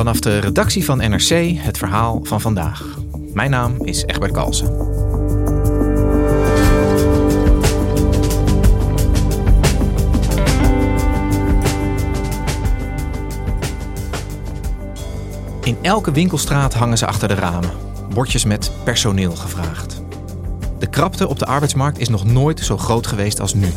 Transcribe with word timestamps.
Vanaf 0.00 0.20
de 0.20 0.38
redactie 0.38 0.84
van 0.84 0.98
NRC 0.98 1.56
het 1.56 1.78
verhaal 1.78 2.20
van 2.22 2.40
vandaag. 2.40 2.98
Mijn 3.32 3.50
naam 3.50 3.84
is 3.84 4.04
Egbert 4.04 4.32
Kalsen. 4.32 4.68
In 15.62 15.76
elke 15.82 16.12
winkelstraat 16.12 16.74
hangen 16.74 16.98
ze 16.98 17.06
achter 17.06 17.28
de 17.28 17.34
ramen. 17.34 17.70
Bordjes 18.14 18.44
met 18.44 18.72
personeel 18.84 19.36
gevraagd. 19.36 20.02
De 20.78 20.86
krapte 20.86 21.28
op 21.28 21.38
de 21.38 21.46
arbeidsmarkt 21.46 21.98
is 21.98 22.08
nog 22.08 22.24
nooit 22.24 22.60
zo 22.60 22.76
groot 22.76 23.06
geweest 23.06 23.40
als 23.40 23.54
nu. 23.54 23.72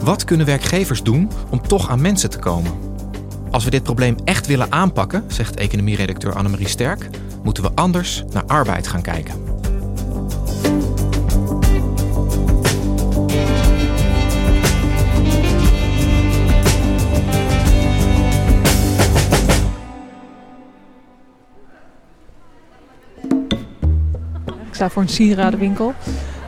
Wat 0.00 0.24
kunnen 0.24 0.46
werkgevers 0.46 1.02
doen 1.02 1.30
om 1.50 1.62
toch 1.62 1.88
aan 1.88 2.00
mensen 2.00 2.30
te 2.30 2.38
komen? 2.38 2.91
Als 3.52 3.64
we 3.64 3.70
dit 3.70 3.82
probleem 3.82 4.16
echt 4.24 4.46
willen 4.46 4.72
aanpakken, 4.72 5.24
zegt 5.26 5.56
economieredacteur 5.56 6.34
Annemarie 6.34 6.68
Sterk, 6.68 7.08
moeten 7.42 7.62
we 7.62 7.70
anders 7.74 8.24
naar 8.32 8.44
arbeid 8.46 8.86
gaan 8.86 9.02
kijken. 9.02 9.34
Ik 24.66 24.74
sta 24.74 24.90
voor 24.90 25.02
een 25.02 25.08
sieradenwinkel. 25.08 25.94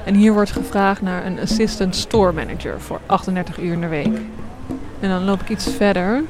En 0.05 0.15
hier 0.15 0.33
wordt 0.33 0.51
gevraagd 0.51 1.03
naar 1.03 1.27
een 1.27 1.41
assistant 1.41 1.97
store 1.97 2.33
manager 2.33 2.81
voor 2.81 3.01
38 3.07 3.59
uur 3.59 3.73
in 3.73 3.81
de 3.81 3.89
week. 3.89 4.19
En 5.01 5.09
dan 5.09 5.25
loop 5.25 5.41
ik 5.41 5.49
iets 5.49 5.69
verder 5.77 6.23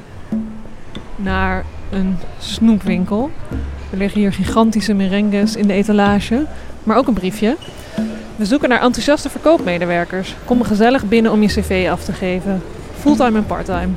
naar 1.25 1.65
een 1.91 2.17
snoepwinkel. 2.39 3.31
Er 3.91 3.97
liggen 3.97 4.19
hier 4.19 4.33
gigantische 4.33 4.93
merengues 4.93 5.55
in 5.55 5.67
de 5.67 5.73
etalage, 5.73 6.45
maar 6.83 6.97
ook 6.97 7.07
een 7.07 7.13
briefje. 7.13 7.57
We 8.35 8.45
zoeken 8.45 8.69
naar 8.69 8.81
enthousiaste 8.81 9.29
verkoopmedewerkers. 9.29 10.35
Kom 10.45 10.63
gezellig 10.63 11.05
binnen 11.05 11.31
om 11.31 11.41
je 11.41 11.47
cv 11.47 11.87
af 11.91 12.03
te 12.03 12.13
geven. 12.13 12.61
Fulltime 12.99 13.37
en 13.37 13.45
parttime. 13.45 13.93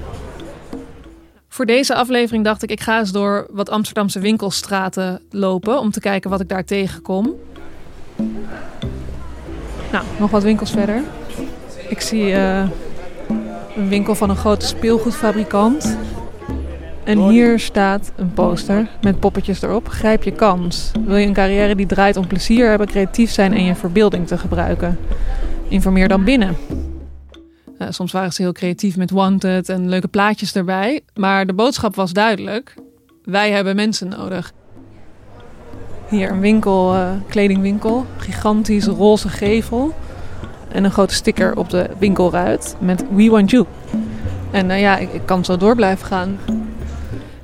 Voor 1.48 1.66
deze 1.66 1.94
aflevering 1.94 2.44
dacht 2.44 2.62
ik, 2.62 2.70
ik 2.70 2.80
ga 2.80 2.98
eens 2.98 3.12
door 3.12 3.46
wat 3.50 3.70
Amsterdamse 3.70 4.20
winkelstraten 4.20 5.20
lopen 5.30 5.80
om 5.80 5.90
te 5.90 6.00
kijken 6.00 6.30
wat 6.30 6.40
ik 6.40 6.48
daar 6.48 6.64
tegenkom. 6.64 7.34
Nou, 9.92 10.04
nog 10.18 10.30
wat 10.30 10.42
winkels 10.42 10.70
verder. 10.70 11.02
Ik 11.88 12.00
zie 12.00 12.32
eh, 12.32 12.68
een 13.76 13.88
winkel 13.88 14.14
van 14.14 14.30
een 14.30 14.36
grote 14.36 14.66
speelgoedfabrikant. 14.66 15.96
En 17.08 17.28
hier 17.28 17.58
staat 17.58 18.12
een 18.16 18.32
poster 18.32 18.88
met 19.00 19.20
poppetjes 19.20 19.62
erop. 19.62 19.88
Grijp 19.88 20.22
je 20.22 20.32
kans. 20.32 20.90
Wil 21.04 21.16
je 21.16 21.26
een 21.26 21.32
carrière 21.32 21.74
die 21.74 21.86
draait 21.86 22.16
om 22.16 22.26
plezier 22.26 22.68
hebben, 22.68 22.86
creatief 22.86 23.30
zijn 23.30 23.52
en 23.52 23.64
je 23.64 23.74
verbeelding 23.74 24.26
te 24.26 24.38
gebruiken? 24.38 24.98
Informeer 25.68 26.08
dan 26.08 26.24
binnen. 26.24 26.56
Uh, 27.78 27.88
soms 27.90 28.12
waren 28.12 28.32
ze 28.32 28.42
heel 28.42 28.52
creatief 28.52 28.96
met 28.96 29.10
wanted 29.10 29.68
en 29.68 29.88
leuke 29.88 30.08
plaatjes 30.08 30.54
erbij. 30.54 31.00
Maar 31.14 31.46
de 31.46 31.52
boodschap 31.52 31.94
was 31.94 32.12
duidelijk. 32.12 32.74
Wij 33.24 33.50
hebben 33.50 33.76
mensen 33.76 34.08
nodig. 34.08 34.52
Hier 36.08 36.30
een 36.30 36.40
winkel, 36.40 36.94
uh, 36.94 37.10
kledingwinkel. 37.28 38.06
Gigantisch 38.16 38.86
roze 38.86 39.28
gevel. 39.28 39.94
En 40.68 40.84
een 40.84 40.90
grote 40.90 41.14
sticker 41.14 41.56
op 41.56 41.70
de 41.70 41.90
winkelruit 41.98 42.76
met 42.80 43.04
We 43.10 43.30
Want 43.30 43.50
You. 43.50 43.64
En 44.50 44.70
uh, 44.70 44.80
ja, 44.80 44.96
ik, 44.96 45.12
ik, 45.12 45.22
kan 45.24 45.44
zo 45.44 45.56
door 45.56 45.74
blijven 45.74 46.06
gaan. 46.06 46.38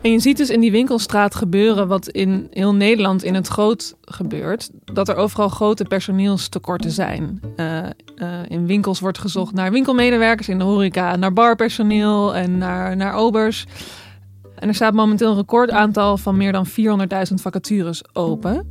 En 0.04 0.10
je 0.10 0.18
ziet 0.18 0.36
dus 0.36 0.50
in 0.50 0.60
die 0.60 0.70
winkelstraat 0.70 1.34
gebeuren 1.34 1.88
wat 1.88 2.08
in 2.08 2.46
heel 2.50 2.74
Nederland 2.74 3.22
in 3.22 3.34
het 3.34 3.48
groot 3.48 3.96
gebeurt. 4.00 4.70
Dat 4.84 5.08
er 5.08 5.16
overal 5.16 5.48
grote 5.48 5.84
personeelstekorten 5.84 6.90
zijn. 6.90 7.40
Uh, 7.56 7.86
in 8.48 8.66
winkels 8.66 9.00
wordt 9.00 9.18
gezocht 9.18 9.54
naar 9.54 9.72
winkelmedewerkers, 9.72 10.48
in 10.48 10.58
de 10.58 10.64
horeca 10.64 11.16
naar 11.16 11.32
barpersoneel 11.32 12.34
en 12.34 12.58
naar, 12.58 12.96
naar 12.96 13.14
obers. 13.14 13.66
En 14.54 14.68
er 14.68 14.74
staat 14.74 14.94
momenteel 14.94 15.30
een 15.30 15.36
recordaantal 15.36 16.16
van 16.16 16.36
meer 16.36 16.52
dan 16.52 16.66
400.000 16.68 16.72
vacatures 17.34 18.02
open. 18.12 18.70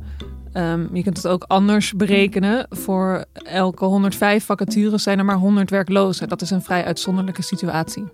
Um, 0.52 0.88
je 0.92 1.02
kunt 1.02 1.16
het 1.16 1.26
ook 1.26 1.44
anders 1.46 1.92
berekenen. 1.92 2.66
Voor 2.70 3.24
elke 3.32 3.84
105 3.84 4.44
vacatures 4.44 5.02
zijn 5.02 5.18
er 5.18 5.24
maar 5.24 5.36
100 5.36 5.70
werklozen. 5.70 6.28
Dat 6.28 6.42
is 6.42 6.50
een 6.50 6.62
vrij 6.62 6.84
uitzonderlijke 6.84 7.42
situatie. 7.42 8.04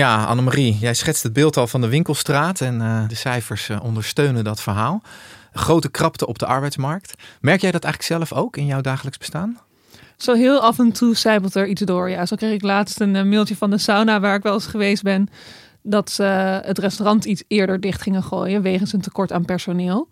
Ja, 0.00 0.24
Annemarie, 0.24 0.78
jij 0.78 0.94
schetst 0.94 1.22
het 1.22 1.32
beeld 1.32 1.56
al 1.56 1.66
van 1.66 1.80
de 1.80 1.88
winkelstraat 1.88 2.60
en 2.60 2.80
uh, 2.80 3.08
de 3.08 3.14
cijfers 3.14 3.68
uh, 3.68 3.84
ondersteunen 3.84 4.44
dat 4.44 4.60
verhaal. 4.60 5.02
Grote 5.52 5.90
krapte 5.90 6.26
op 6.26 6.38
de 6.38 6.46
arbeidsmarkt. 6.46 7.14
Merk 7.40 7.60
jij 7.60 7.70
dat 7.70 7.84
eigenlijk 7.84 8.12
zelf 8.12 8.40
ook 8.40 8.56
in 8.56 8.66
jouw 8.66 8.80
dagelijks 8.80 9.18
bestaan? 9.18 9.58
Zo 10.16 10.34
heel 10.34 10.60
af 10.60 10.78
en 10.78 10.92
toe 10.92 11.16
zijpelt 11.16 11.54
er 11.54 11.66
iets 11.66 11.80
door. 11.80 12.10
Ja, 12.10 12.26
zo 12.26 12.36
kreeg 12.36 12.52
ik 12.52 12.62
laatst 12.62 13.00
een 13.00 13.28
mailtje 13.28 13.56
van 13.56 13.70
de 13.70 13.78
sauna 13.78 14.20
waar 14.20 14.34
ik 14.34 14.42
wel 14.42 14.54
eens 14.54 14.66
geweest 14.66 15.02
ben. 15.02 15.28
Dat 15.82 16.10
ze 16.10 16.22
het 16.64 16.78
restaurant 16.78 17.24
iets 17.24 17.42
eerder 17.48 17.80
dicht 17.80 18.02
gingen 18.02 18.22
gooien 18.22 18.62
wegens 18.62 18.92
een 18.92 19.00
tekort 19.00 19.32
aan 19.32 19.44
personeel. 19.44 20.08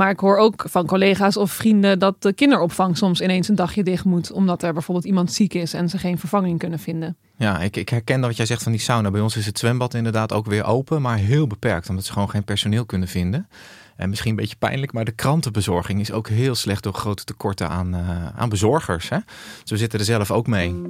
Maar 0.00 0.10
ik 0.10 0.20
hoor 0.20 0.36
ook 0.36 0.64
van 0.68 0.86
collega's 0.86 1.36
of 1.36 1.52
vrienden 1.52 1.98
dat 1.98 2.22
de 2.22 2.32
kinderopvang 2.32 2.96
soms 2.96 3.20
ineens 3.20 3.48
een 3.48 3.54
dagje 3.54 3.82
dicht 3.82 4.04
moet. 4.04 4.32
Omdat 4.32 4.62
er 4.62 4.72
bijvoorbeeld 4.72 5.06
iemand 5.06 5.32
ziek 5.32 5.54
is 5.54 5.74
en 5.74 5.88
ze 5.88 5.98
geen 5.98 6.18
vervanging 6.18 6.58
kunnen 6.58 6.78
vinden. 6.78 7.16
Ja, 7.36 7.60
ik, 7.60 7.76
ik 7.76 7.88
herken 7.88 8.16
dat 8.16 8.28
wat 8.28 8.36
jij 8.36 8.46
zegt 8.46 8.62
van 8.62 8.72
die 8.72 8.80
sauna. 8.80 9.10
Bij 9.10 9.20
ons 9.20 9.36
is 9.36 9.46
het 9.46 9.58
zwembad 9.58 9.94
inderdaad 9.94 10.32
ook 10.32 10.46
weer 10.46 10.64
open, 10.64 11.02
maar 11.02 11.16
heel 11.16 11.46
beperkt. 11.46 11.88
Omdat 11.88 12.04
ze 12.04 12.12
gewoon 12.12 12.30
geen 12.30 12.44
personeel 12.44 12.84
kunnen 12.84 13.08
vinden. 13.08 13.48
En 13.96 14.08
misschien 14.08 14.30
een 14.30 14.36
beetje 14.36 14.56
pijnlijk, 14.56 14.92
maar 14.92 15.04
de 15.04 15.12
krantenbezorging 15.12 16.00
is 16.00 16.12
ook 16.12 16.28
heel 16.28 16.54
slecht 16.54 16.82
door 16.82 16.94
grote 16.94 17.24
tekorten 17.24 17.68
aan, 17.68 17.94
uh, 17.94 18.26
aan 18.36 18.48
bezorgers. 18.48 19.08
Hè? 19.08 19.18
Dus 19.60 19.70
we 19.70 19.76
zitten 19.76 19.98
er 19.98 20.04
zelf 20.04 20.30
ook 20.30 20.46
mee. 20.46 20.82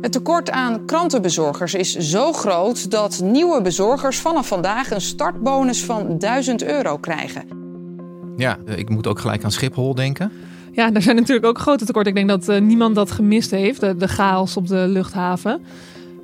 Het 0.00 0.12
tekort 0.12 0.50
aan 0.50 0.84
krantenbezorgers 0.86 1.74
is 1.74 1.96
zo 1.96 2.32
groot 2.32 2.90
dat 2.90 3.20
nieuwe 3.24 3.62
bezorgers 3.62 4.18
vanaf 4.18 4.48
vandaag 4.48 4.90
een 4.90 5.00
startbonus 5.00 5.84
van 5.84 6.18
1000 6.18 6.64
euro 6.64 6.96
krijgen. 6.96 7.44
Ja, 8.36 8.58
ik 8.64 8.88
moet 8.88 9.06
ook 9.06 9.18
gelijk 9.18 9.44
aan 9.44 9.52
Schiphol 9.52 9.94
denken. 9.94 10.32
Ja, 10.72 10.92
er 10.92 11.02
zijn 11.02 11.16
natuurlijk 11.16 11.46
ook 11.46 11.58
grote 11.58 11.84
tekorten. 11.84 12.16
Ik 12.16 12.26
denk 12.26 12.40
dat 12.40 12.48
uh, 12.48 12.66
niemand 12.66 12.94
dat 12.94 13.10
gemist 13.10 13.50
heeft, 13.50 13.80
de, 13.80 13.96
de 13.96 14.08
chaos 14.08 14.56
op 14.56 14.68
de 14.68 14.86
luchthaven. 14.88 15.60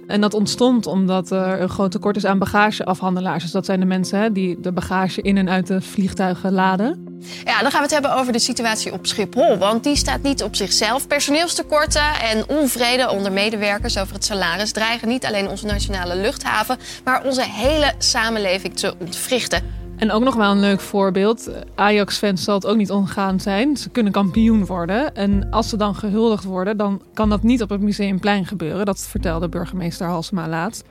En 0.06 0.20
dat 0.20 0.34
ontstond 0.34 0.86
omdat 0.86 1.30
er 1.30 1.60
een 1.60 1.68
groot 1.68 1.90
tekort 1.90 2.16
is 2.16 2.24
aan 2.24 2.38
bagageafhandelaars. 2.38 3.42
Dus 3.42 3.52
dat 3.52 3.64
zijn 3.64 3.80
de 3.80 3.86
mensen 3.86 4.18
hè, 4.18 4.32
die 4.32 4.60
de 4.60 4.72
bagage 4.72 5.22
in 5.22 5.36
en 5.36 5.48
uit 5.48 5.66
de 5.66 5.80
vliegtuigen 5.80 6.52
laden. 6.52 7.11
Ja, 7.44 7.60
dan 7.60 7.70
gaan 7.70 7.80
we 7.80 7.86
het 7.86 7.90
hebben 7.90 8.14
over 8.14 8.32
de 8.32 8.38
situatie 8.38 8.92
op 8.92 9.06
Schiphol. 9.06 9.58
Want 9.58 9.84
die 9.84 9.96
staat 9.96 10.22
niet 10.22 10.42
op 10.42 10.56
zichzelf. 10.56 11.06
Personeelstekorten 11.06 12.20
en 12.22 12.48
onvrede 12.48 13.10
onder 13.10 13.32
medewerkers 13.32 13.98
over 13.98 14.14
het 14.14 14.24
salaris 14.24 14.72
dreigen 14.72 15.08
niet 15.08 15.26
alleen 15.26 15.48
onze 15.48 15.66
nationale 15.66 16.16
luchthaven, 16.16 16.78
maar 17.04 17.24
onze 17.24 17.44
hele 17.44 17.92
samenleving 17.98 18.76
te 18.76 18.94
ontwrichten. 18.98 19.80
En 19.96 20.10
ook 20.10 20.22
nog 20.22 20.34
wel 20.34 20.50
een 20.50 20.60
leuk 20.60 20.80
voorbeeld. 20.80 21.50
Ajax-fans 21.74 22.44
zal 22.44 22.54
het 22.54 22.66
ook 22.66 22.76
niet 22.76 22.90
ongaan 22.90 23.40
zijn. 23.40 23.76
Ze 23.76 23.88
kunnen 23.88 24.12
kampioen 24.12 24.66
worden. 24.66 25.14
En 25.14 25.46
als 25.50 25.68
ze 25.68 25.76
dan 25.76 25.94
gehuldigd 25.94 26.44
worden, 26.44 26.76
dan 26.76 27.02
kan 27.14 27.28
dat 27.28 27.42
niet 27.42 27.62
op 27.62 27.68
het 27.68 27.80
Museumplein 27.80 28.46
gebeuren. 28.46 28.86
Dat 28.86 29.00
vertelde 29.00 29.48
burgemeester 29.48 30.06
Halsema 30.06 30.48
laatst. 30.48 30.84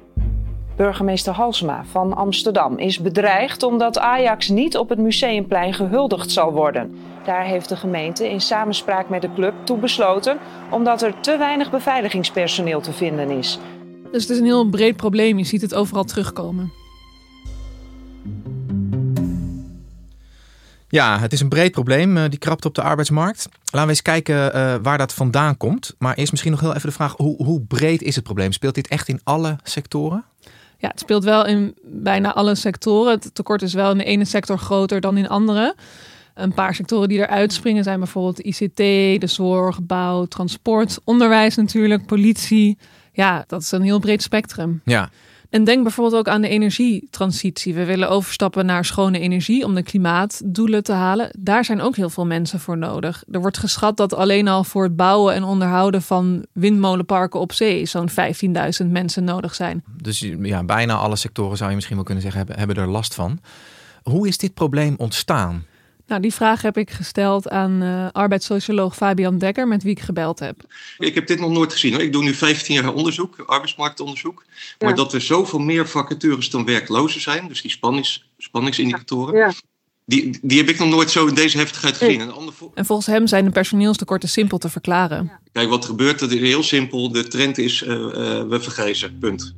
Burgemeester 0.76 1.34
Halsema 1.34 1.84
van 1.86 2.16
Amsterdam 2.16 2.78
is 2.78 3.00
bedreigd 3.00 3.64
omdat 3.64 4.00
Ajax 4.00 4.50
niet 4.50 4.78
op 4.78 4.90
het 4.90 5.00
Museumplein 5.00 5.74
gehuldigd 5.74 6.32
zal 6.32 6.52
worden. 6.52 6.96
Daar 7.26 7.46
heeft 7.46 7.70
de 7.70 7.76
gemeente 7.76 8.30
in 8.30 8.42
samenspraak 8.42 9.10
met 9.10 9.22
de 9.22 9.34
club 9.34 9.54
toe 9.64 9.78
besloten 9.78 10.38
omdat 10.70 11.02
er 11.02 11.20
te 11.20 11.38
weinig 11.38 11.72
beveiligingspersoneel 11.72 12.82
te 12.82 12.94
vinden 12.94 13.30
is. 13.30 13.60
Dus 14.12 14.22
het 14.22 14.32
is 14.32 14.38
een 14.38 14.46
heel 14.46 14.70
breed 14.70 14.96
probleem. 14.96 15.38
Je 15.38 15.44
ziet 15.44 15.62
het 15.62 15.74
overal 15.74 16.04
terugkomen. 16.04 16.72
Ja, 20.88 21.20
het 21.20 21.34
is 21.34 21.40
een 21.40 21.50
breed 21.50 21.72
probleem, 21.72 22.18
eh, 22.18 22.30
die 22.30 22.40
krapte 22.40 22.68
op 22.68 22.76
de 22.76 22.82
arbeidsmarkt. 22.82 23.50
Laten 23.64 23.82
we 23.82 23.88
eens 23.88 24.02
kijken 24.02 24.56
uh, 24.56 24.76
waar 24.82 24.98
dat 24.98 25.14
vandaan 25.14 25.58
komt. 25.58 25.96
Maar 25.98 26.16
eerst 26.16 26.32
misschien 26.32 26.52
nog 26.52 26.62
heel 26.62 26.76
even 26.76 26.90
de 26.90 26.96
vraag, 26.96 27.14
hoe, 27.18 27.44
hoe 27.44 27.62
breed 27.62 28.02
is 28.02 28.16
het 28.16 28.24
probleem? 28.24 28.52
Speelt 28.52 28.76
dit 28.76 28.88
echt 28.88 29.08
in 29.08 29.20
alle 29.24 29.56
sectoren? 29.64 30.26
Ja, 30.82 30.88
het 30.88 31.00
speelt 31.00 31.24
wel 31.24 31.46
in 31.46 31.76
bijna 31.84 32.34
alle 32.34 32.56
sectoren. 32.56 33.12
Het 33.12 33.36
tekort 33.36 33.62
is 33.62 33.74
wel 33.74 33.92
in 33.92 33.98
de 33.98 34.04
ene 34.04 34.26
sector 34.26 34.58
groter 34.58 35.02
dan 35.02 35.18
in 35.18 35.30
andere. 35.30 35.76
Een 36.34 36.54
paar 36.54 36.76
sectoren 36.76 37.10
die 37.10 37.20
eruit 37.20 37.54
springen 37.54 37.84
zijn 37.84 38.00
bijvoorbeeld 38.00 38.40
ICT, 38.40 38.76
de 39.22 39.28
zorg, 39.28 39.82
bouw, 39.82 40.26
transport, 40.26 41.00
onderwijs 41.04 41.56
natuurlijk, 41.56 42.06
politie. 42.06 42.78
Ja, 43.14 43.44
dat 43.48 43.62
is 43.62 43.72
een 43.72 43.82
heel 43.82 44.00
breed 44.00 44.22
spectrum. 44.22 44.82
Ja. 44.86 45.10
En 45.52 45.64
denk 45.64 45.84
bijvoorbeeld 45.84 46.16
ook 46.20 46.34
aan 46.34 46.42
de 46.42 46.48
energietransitie. 46.48 47.74
We 47.74 47.86
willen 47.86 48.10
overstappen 48.10 48.66
naar 48.66 48.86
schone 48.86 49.20
energie 49.20 49.66
om 49.66 49.76
de 49.76 49.84
klimaatdoelen 49.84 50.84
te 50.84 50.92
halen. 50.92 51.30
Daar 51.40 51.66
zijn 51.66 51.82
ook 51.82 51.96
heel 51.96 52.10
veel 52.10 52.26
mensen 52.26 52.60
voor 52.60 52.78
nodig. 52.78 53.24
Er 53.32 53.42
wordt 53.42 53.58
geschat 53.58 53.98
dat 53.98 54.14
alleen 54.14 54.48
al 54.48 54.64
voor 54.64 54.84
het 54.84 54.96
bouwen 54.96 55.34
en 55.34 55.44
onderhouden 55.44 56.02
van 56.02 56.46
windmolenparken 56.54 57.40
op 57.40 57.54
zee 57.54 57.86
zo'n 57.86 58.10
15.000 58.10 58.88
mensen 58.88 59.24
nodig 59.24 59.56
zijn. 59.56 59.84
Dus 60.02 60.20
ja, 60.42 60.64
bijna 60.64 60.96
alle 60.96 61.16
sectoren 61.16 61.58
zou 61.58 61.70
je 61.70 61.76
misschien 61.76 61.96
wel 61.96 62.06
kunnen 62.06 62.24
zeggen 62.24 62.42
hebben, 62.42 62.60
hebben 62.60 62.84
er 62.84 62.92
last 62.92 63.14
van. 63.14 63.40
Hoe 64.04 64.28
is 64.28 64.38
dit 64.38 64.54
probleem 64.54 64.96
ontstaan? 64.98 65.66
Nou, 66.12 66.24
die 66.24 66.34
vraag 66.34 66.62
heb 66.62 66.78
ik 66.78 66.92
gesteld 66.92 67.50
aan 67.50 67.84
uh, 67.84 68.08
arbeidssocioloog 68.12 68.96
Fabian 68.96 69.38
Dekker, 69.38 69.68
met 69.68 69.84
wie 69.84 69.92
ik 69.92 70.00
gebeld 70.00 70.40
heb. 70.40 70.56
Ik 70.98 71.16
heb 71.16 71.28
dit 71.28 71.40
nog 71.40 71.52
nooit 71.52 71.72
gezien. 71.72 71.94
Hoor. 71.94 72.02
Ik 72.02 72.12
doe 72.12 72.24
nu 72.24 72.34
15 72.34 72.76
jaar 72.76 72.94
onderzoek, 72.94 73.40
arbeidsmarktonderzoek. 73.46 74.46
Maar 74.80 74.96
dat 74.96 75.14
er 75.14 75.22
zoveel 75.22 75.60
meer 75.60 75.88
vacatures 75.88 76.50
dan 76.50 76.66
werklozen 76.66 77.22
zijn, 77.22 77.48
dus 77.48 77.62
die 77.62 77.72
spannings, 77.72 78.30
spanningsindicatoren, 78.38 79.36
ja. 79.38 79.52
Die, 80.06 80.40
die 80.42 80.58
heb 80.58 80.70
ik 80.70 80.80
nog 80.80 80.90
nooit 80.90 81.10
zo 81.10 81.28
in 81.28 81.36
deze 81.36 81.58
heftigheid 81.58 81.98
gezien. 81.98 82.22
En, 82.22 82.34
en 82.74 82.86
volgens 82.86 83.08
hem 83.08 83.28
zijn 83.28 83.46
de 83.46 83.52
personeelstekorten 83.52 84.30
simpel 84.30 84.58
te 84.58 84.70
verklaren. 84.70 85.32
Kijk, 85.52 85.70
wat 85.70 85.84
er 85.84 85.90
gebeurt, 85.90 86.20
dat 86.20 86.32
is 86.32 86.40
heel 86.40 86.64
simpel. 86.64 87.12
De 87.12 87.28
trend 87.28 87.58
is, 87.58 87.82
uh, 87.82 87.90
uh, 87.90 88.04
we 88.44 88.58
vergrijzen, 88.62 89.18
punt 89.20 89.56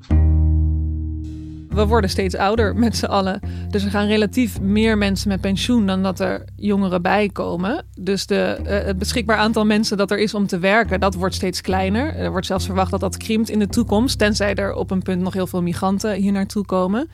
we 1.74 1.86
worden 1.86 2.10
steeds 2.10 2.36
ouder 2.36 2.76
met 2.76 2.98
z'n 2.98 3.06
allen. 3.06 3.40
Dus 3.70 3.84
er 3.84 3.90
gaan 3.90 4.08
relatief 4.08 4.62
meer 4.62 4.98
mensen 4.98 5.30
met 5.30 5.42
pensioen 5.42 5.86
dan 5.86 6.04
dat 6.04 6.20
er 6.20 6.46
jongeren 6.56 7.02
bij 7.02 7.30
komen. 7.30 7.86
Dus 8.00 8.26
de, 8.26 8.58
uh, 8.62 8.70
het 8.70 8.98
beschikbaar 8.98 9.38
aantal 9.38 9.66
mensen 9.66 9.98
dat 9.98 10.12
er 10.12 10.20
is 10.20 10.34
om 10.34 10.48
te 10.48 10.60
werken, 10.60 11.00
dat 11.00 11.16
wordt 11.16 11.36
steeds 11.36 11.62
kleiner. 11.62 12.16
Er 12.16 12.32
wordt 12.32 12.46
zelfs 12.46 12.66
verwacht 12.66 12.92
dat 12.92 13.00
dat 13.00 13.18
krimpt 13.18 13.50
in 13.50 13.60
de 13.60 13.68
toekomst, 13.68 14.18
tenzij 14.18 14.56
er 14.56 14.74
op 14.74 14.92
een 14.92 15.02
punt 15.02 15.22
nog 15.22 15.34
heel 15.34 15.48
veel 15.48 15.62
migranten 15.62 16.14
hier 16.14 16.32
naartoe 16.32 16.66
komen. 16.66 17.10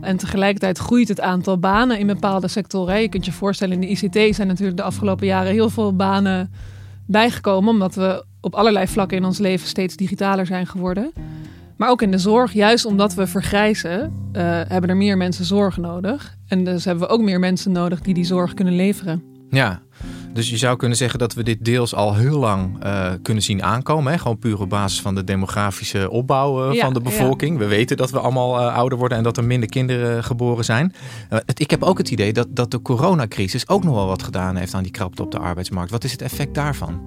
En 0.00 0.16
tegelijkertijd 0.16 0.78
groeit 0.78 1.08
het 1.08 1.20
aantal 1.20 1.58
banen 1.58 1.98
in 1.98 2.06
bepaalde 2.06 2.48
sectoren. 2.48 3.00
Je 3.00 3.08
kunt 3.08 3.24
je 3.24 3.32
voorstellen, 3.32 3.74
in 3.74 3.80
de 3.80 3.88
ICT 3.88 4.34
zijn 4.34 4.48
natuurlijk 4.48 4.76
de 4.76 4.82
afgelopen 4.82 5.26
jaren 5.26 5.52
heel 5.52 5.70
veel 5.70 5.96
banen 5.96 6.50
bijgekomen, 7.06 7.70
omdat 7.70 7.94
we 7.94 8.24
op 8.40 8.54
allerlei 8.54 8.86
vlakken 8.86 9.16
in 9.16 9.24
ons 9.24 9.38
leven 9.38 9.68
steeds 9.68 9.96
digitaler 9.96 10.46
zijn 10.46 10.66
geworden. 10.66 11.12
Maar 11.76 11.90
ook 11.90 12.02
in 12.02 12.10
de 12.10 12.18
zorg, 12.18 12.52
juist 12.52 12.84
omdat 12.84 13.14
we 13.14 13.26
vergrijzen, 13.26 14.00
uh, 14.00 14.42
hebben 14.68 14.90
er 14.90 14.96
meer 14.96 15.16
mensen 15.16 15.44
zorg 15.44 15.76
nodig. 15.76 16.36
En 16.48 16.64
dus 16.64 16.84
hebben 16.84 17.06
we 17.08 17.12
ook 17.12 17.20
meer 17.20 17.38
mensen 17.38 17.72
nodig 17.72 18.00
die 18.00 18.14
die 18.14 18.24
zorg 18.24 18.54
kunnen 18.54 18.76
leveren. 18.76 19.22
Ja, 19.50 19.82
dus 20.32 20.50
je 20.50 20.56
zou 20.56 20.76
kunnen 20.76 20.96
zeggen 20.96 21.18
dat 21.18 21.34
we 21.34 21.42
dit 21.42 21.64
deels 21.64 21.94
al 21.94 22.14
heel 22.14 22.38
lang 22.38 22.84
uh, 22.84 23.10
kunnen 23.22 23.42
zien 23.42 23.62
aankomen. 23.62 24.12
Hè? 24.12 24.18
Gewoon 24.18 24.38
puur 24.38 24.60
op 24.60 24.68
basis 24.68 25.00
van 25.00 25.14
de 25.14 25.24
demografische 25.24 26.10
opbouw 26.10 26.72
uh, 26.72 26.80
van 26.80 26.92
de 26.92 27.00
bevolking. 27.00 27.52
Ja. 27.52 27.58
We 27.58 27.66
weten 27.66 27.96
dat 27.96 28.10
we 28.10 28.18
allemaal 28.18 28.60
uh, 28.60 28.74
ouder 28.76 28.98
worden 28.98 29.18
en 29.18 29.24
dat 29.24 29.36
er 29.36 29.44
minder 29.44 29.68
kinderen 29.68 30.24
geboren 30.24 30.64
zijn. 30.64 30.94
Het, 31.28 31.60
ik 31.60 31.70
heb 31.70 31.82
ook 31.82 31.98
het 31.98 32.10
idee 32.10 32.32
dat, 32.32 32.46
dat 32.50 32.70
de 32.70 32.82
coronacrisis 32.82 33.68
ook 33.68 33.84
nog 33.84 33.94
wel 33.94 34.06
wat 34.06 34.22
gedaan 34.22 34.56
heeft 34.56 34.74
aan 34.74 34.82
die 34.82 34.92
krapte 34.92 35.22
op 35.22 35.30
de 35.30 35.38
arbeidsmarkt. 35.38 35.90
Wat 35.90 36.04
is 36.04 36.12
het 36.12 36.22
effect 36.22 36.54
daarvan? 36.54 37.00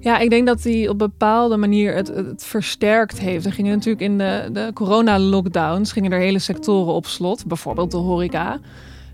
Ja, 0.00 0.18
ik 0.18 0.30
denk 0.30 0.46
dat 0.46 0.62
hij 0.62 0.88
op 0.88 0.98
bepaalde 0.98 1.56
manier 1.56 1.94
het, 1.94 2.08
het 2.08 2.44
versterkt 2.44 3.18
heeft. 3.18 3.46
Er 3.46 3.52
gingen 3.52 3.72
natuurlijk 3.72 4.02
in 4.02 4.18
de, 4.18 4.48
de 4.52 4.70
corona-lockdowns 4.74 5.92
gingen 5.92 6.12
er 6.12 6.18
hele 6.18 6.38
sectoren 6.38 6.92
op 6.92 7.06
slot, 7.06 7.46
bijvoorbeeld 7.46 7.90
de 7.90 7.96
horeca. 7.96 8.60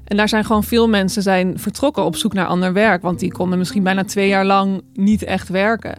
En 0.04 0.16
daar 0.16 0.28
zijn 0.28 0.44
gewoon 0.44 0.64
veel 0.64 0.88
mensen 0.88 1.22
zijn 1.22 1.58
vertrokken 1.58 2.04
op 2.04 2.16
zoek 2.16 2.32
naar 2.32 2.46
ander 2.46 2.72
werk, 2.72 3.02
want 3.02 3.18
die 3.18 3.32
konden 3.32 3.58
misschien 3.58 3.82
bijna 3.82 4.04
twee 4.04 4.28
jaar 4.28 4.44
lang 4.44 4.82
niet 4.94 5.22
echt 5.22 5.48
werken. 5.48 5.98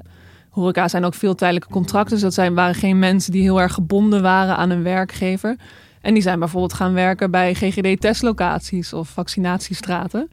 Horeca 0.50 0.88
zijn 0.88 1.06
ook 1.06 1.14
veel 1.14 1.36
tijdelijke 1.36 1.70
contracten, 1.70 2.14
dus 2.14 2.22
dat 2.22 2.34
zijn, 2.34 2.54
waren 2.54 2.76
geen 2.76 3.00
mensen 3.00 3.32
die 3.32 3.42
heel 3.42 3.62
erg 3.62 3.74
gebonden 3.74 4.22
waren 4.22 4.58
aan 4.58 4.70
een 4.70 4.84
werkgever. 4.84 5.56
En 6.02 6.14
die 6.14 6.24
zijn 6.24 6.40
bijvoorbeeld 6.40 6.74
gaan 6.74 6.94
werken 6.94 7.32
bij 7.32 7.54
GGD-testlocaties 7.54 8.94
of 8.94 9.10
vaccinatiestraten. 9.10 10.30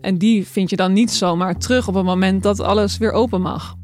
En 0.00 0.18
die 0.18 0.46
vind 0.46 0.70
je 0.70 0.76
dan 0.76 0.92
niet 0.92 1.10
zomaar 1.10 1.58
terug 1.58 1.88
op 1.88 1.94
het 1.94 2.04
moment 2.04 2.42
dat 2.42 2.60
alles 2.60 2.98
weer 2.98 3.12
open 3.12 3.40
mag. 3.40 3.76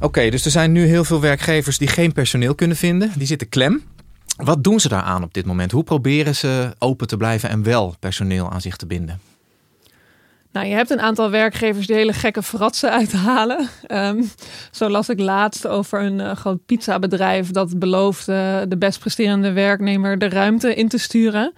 Oké, 0.00 0.30
dus 0.30 0.44
er 0.44 0.50
zijn 0.50 0.72
nu 0.72 0.86
heel 0.86 1.04
veel 1.04 1.20
werkgevers 1.20 1.78
die 1.78 1.88
geen 1.88 2.12
personeel 2.12 2.54
kunnen 2.54 2.76
vinden. 2.76 3.12
Die 3.16 3.26
zitten 3.26 3.48
klem. 3.48 3.82
Wat 4.36 4.64
doen 4.64 4.80
ze 4.80 4.88
daaraan 4.88 5.22
op 5.22 5.34
dit 5.34 5.46
moment? 5.46 5.72
Hoe 5.72 5.84
proberen 5.84 6.34
ze 6.34 6.74
open 6.78 7.06
te 7.06 7.16
blijven 7.16 7.48
en 7.48 7.62
wel 7.62 7.94
personeel 8.00 8.50
aan 8.50 8.60
zich 8.60 8.76
te 8.76 8.86
binden? 8.86 9.33
Nou, 10.54 10.66
je 10.66 10.74
hebt 10.74 10.90
een 10.90 11.00
aantal 11.00 11.30
werkgevers 11.30 11.86
die 11.86 11.96
hele 11.96 12.12
gekke 12.12 12.42
fratsen 12.42 12.90
uithalen. 12.90 13.68
Um, 13.88 14.30
zo 14.70 14.88
las 14.88 15.08
ik 15.08 15.20
laatst 15.20 15.66
over 15.66 16.02
een 16.02 16.18
uh, 16.18 16.32
groot 16.32 16.66
pizzabedrijf 16.66 17.50
dat 17.50 17.78
beloofde 17.78 18.64
de 18.68 18.76
best 18.78 18.98
presterende 18.98 19.52
werknemer 19.52 20.18
de 20.18 20.28
ruimte 20.28 20.74
in 20.74 20.88
te 20.88 20.98
sturen. 20.98 21.52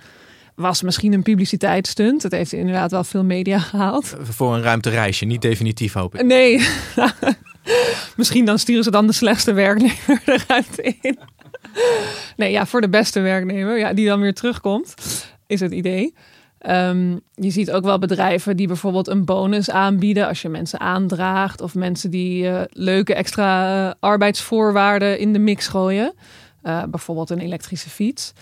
Was 0.55 0.83
misschien 0.83 1.13
een 1.13 1.23
publiciteitsstunt. 1.23 2.23
Het 2.23 2.33
heeft 2.33 2.53
inderdaad 2.53 2.91
wel 2.91 3.05
veel 3.05 3.25
media 3.25 3.59
gehaald. 3.59 4.17
Voor 4.21 4.55
een 4.55 4.63
ruimtereisje, 4.63 5.25
niet 5.25 5.43
definitief 5.43 5.93
hoop 5.93 6.15
ik. 6.15 6.23
Nee, 6.23 6.67
misschien 8.17 8.45
dan 8.45 8.59
sturen 8.59 8.85
ze 8.85 8.91
dan 8.91 9.07
de 9.07 9.13
slechtste 9.13 9.53
werknemer 9.53 10.23
de 10.25 10.39
ruimte 10.47 10.95
in. 11.01 11.19
Nee, 12.37 12.51
ja, 12.51 12.67
voor 12.67 12.81
de 12.81 12.89
beste 12.89 13.21
werknemer, 13.21 13.79
ja, 13.79 13.93
die 13.93 14.07
dan 14.07 14.21
weer 14.21 14.35
terugkomt, 14.35 14.95
is 15.47 15.61
het 15.61 15.73
idee. 15.73 16.15
Um, 16.69 17.21
je 17.35 17.51
ziet 17.51 17.71
ook 17.71 17.85
wel 17.85 17.99
bedrijven 17.99 18.57
die 18.57 18.67
bijvoorbeeld 18.67 19.09
een 19.09 19.25
bonus 19.25 19.71
aanbieden 19.71 20.29
als 20.29 20.43
je 20.43 20.49
mensen 20.49 20.81
aandraagt. 20.81 21.61
Of 21.61 21.75
mensen 21.75 22.11
die 22.11 22.45
uh, 22.45 22.61
leuke 22.71 23.15
extra 23.15 23.87
uh, 23.87 23.93
arbeidsvoorwaarden 24.01 25.19
in 25.19 25.33
de 25.33 25.39
mix 25.39 25.69
gooien. 25.69 26.15
Uh, 26.63 26.83
bijvoorbeeld 26.85 27.31
een 27.31 27.39
elektrische 27.39 27.91
fiets. 27.91 28.33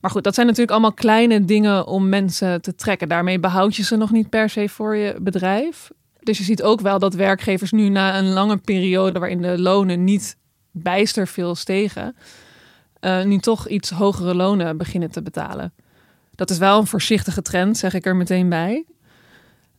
Maar 0.00 0.10
goed, 0.10 0.24
dat 0.24 0.34
zijn 0.34 0.46
natuurlijk 0.46 0.72
allemaal 0.72 0.92
kleine 0.92 1.44
dingen 1.44 1.86
om 1.86 2.08
mensen 2.08 2.62
te 2.62 2.74
trekken. 2.74 3.08
Daarmee 3.08 3.38
behoud 3.38 3.76
je 3.76 3.82
ze 3.82 3.96
nog 3.96 4.10
niet 4.10 4.28
per 4.28 4.50
se 4.50 4.68
voor 4.68 4.96
je 4.96 5.16
bedrijf. 5.20 5.90
Dus 6.20 6.38
je 6.38 6.44
ziet 6.44 6.62
ook 6.62 6.80
wel 6.80 6.98
dat 6.98 7.14
werkgevers 7.14 7.72
nu 7.72 7.88
na 7.88 8.18
een 8.18 8.32
lange 8.32 8.56
periode 8.56 9.18
waarin 9.18 9.42
de 9.42 9.58
lonen 9.58 10.04
niet 10.04 10.36
bijster 10.70 11.26
veel 11.28 11.54
stegen, 11.54 12.16
nu 13.24 13.38
toch 13.38 13.68
iets 13.68 13.90
hogere 13.90 14.34
lonen 14.34 14.76
beginnen 14.76 15.10
te 15.10 15.22
betalen. 15.22 15.72
Dat 16.34 16.50
is 16.50 16.58
wel 16.58 16.78
een 16.78 16.86
voorzichtige 16.86 17.42
trend, 17.42 17.76
zeg 17.76 17.94
ik 17.94 18.06
er 18.06 18.16
meteen 18.16 18.48
bij. 18.48 18.84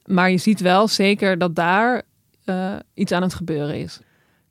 Maar 0.06 0.32
je 0.32 0.38
ziet 0.38 0.60
wel 0.60 0.88
zeker 0.88 1.38
dat 1.38 1.56
daar 1.56 2.02
uh, 2.46 2.76
iets 2.94 3.12
aan 3.12 3.22
het 3.22 3.34
gebeuren 3.34 3.80
is. 3.80 4.00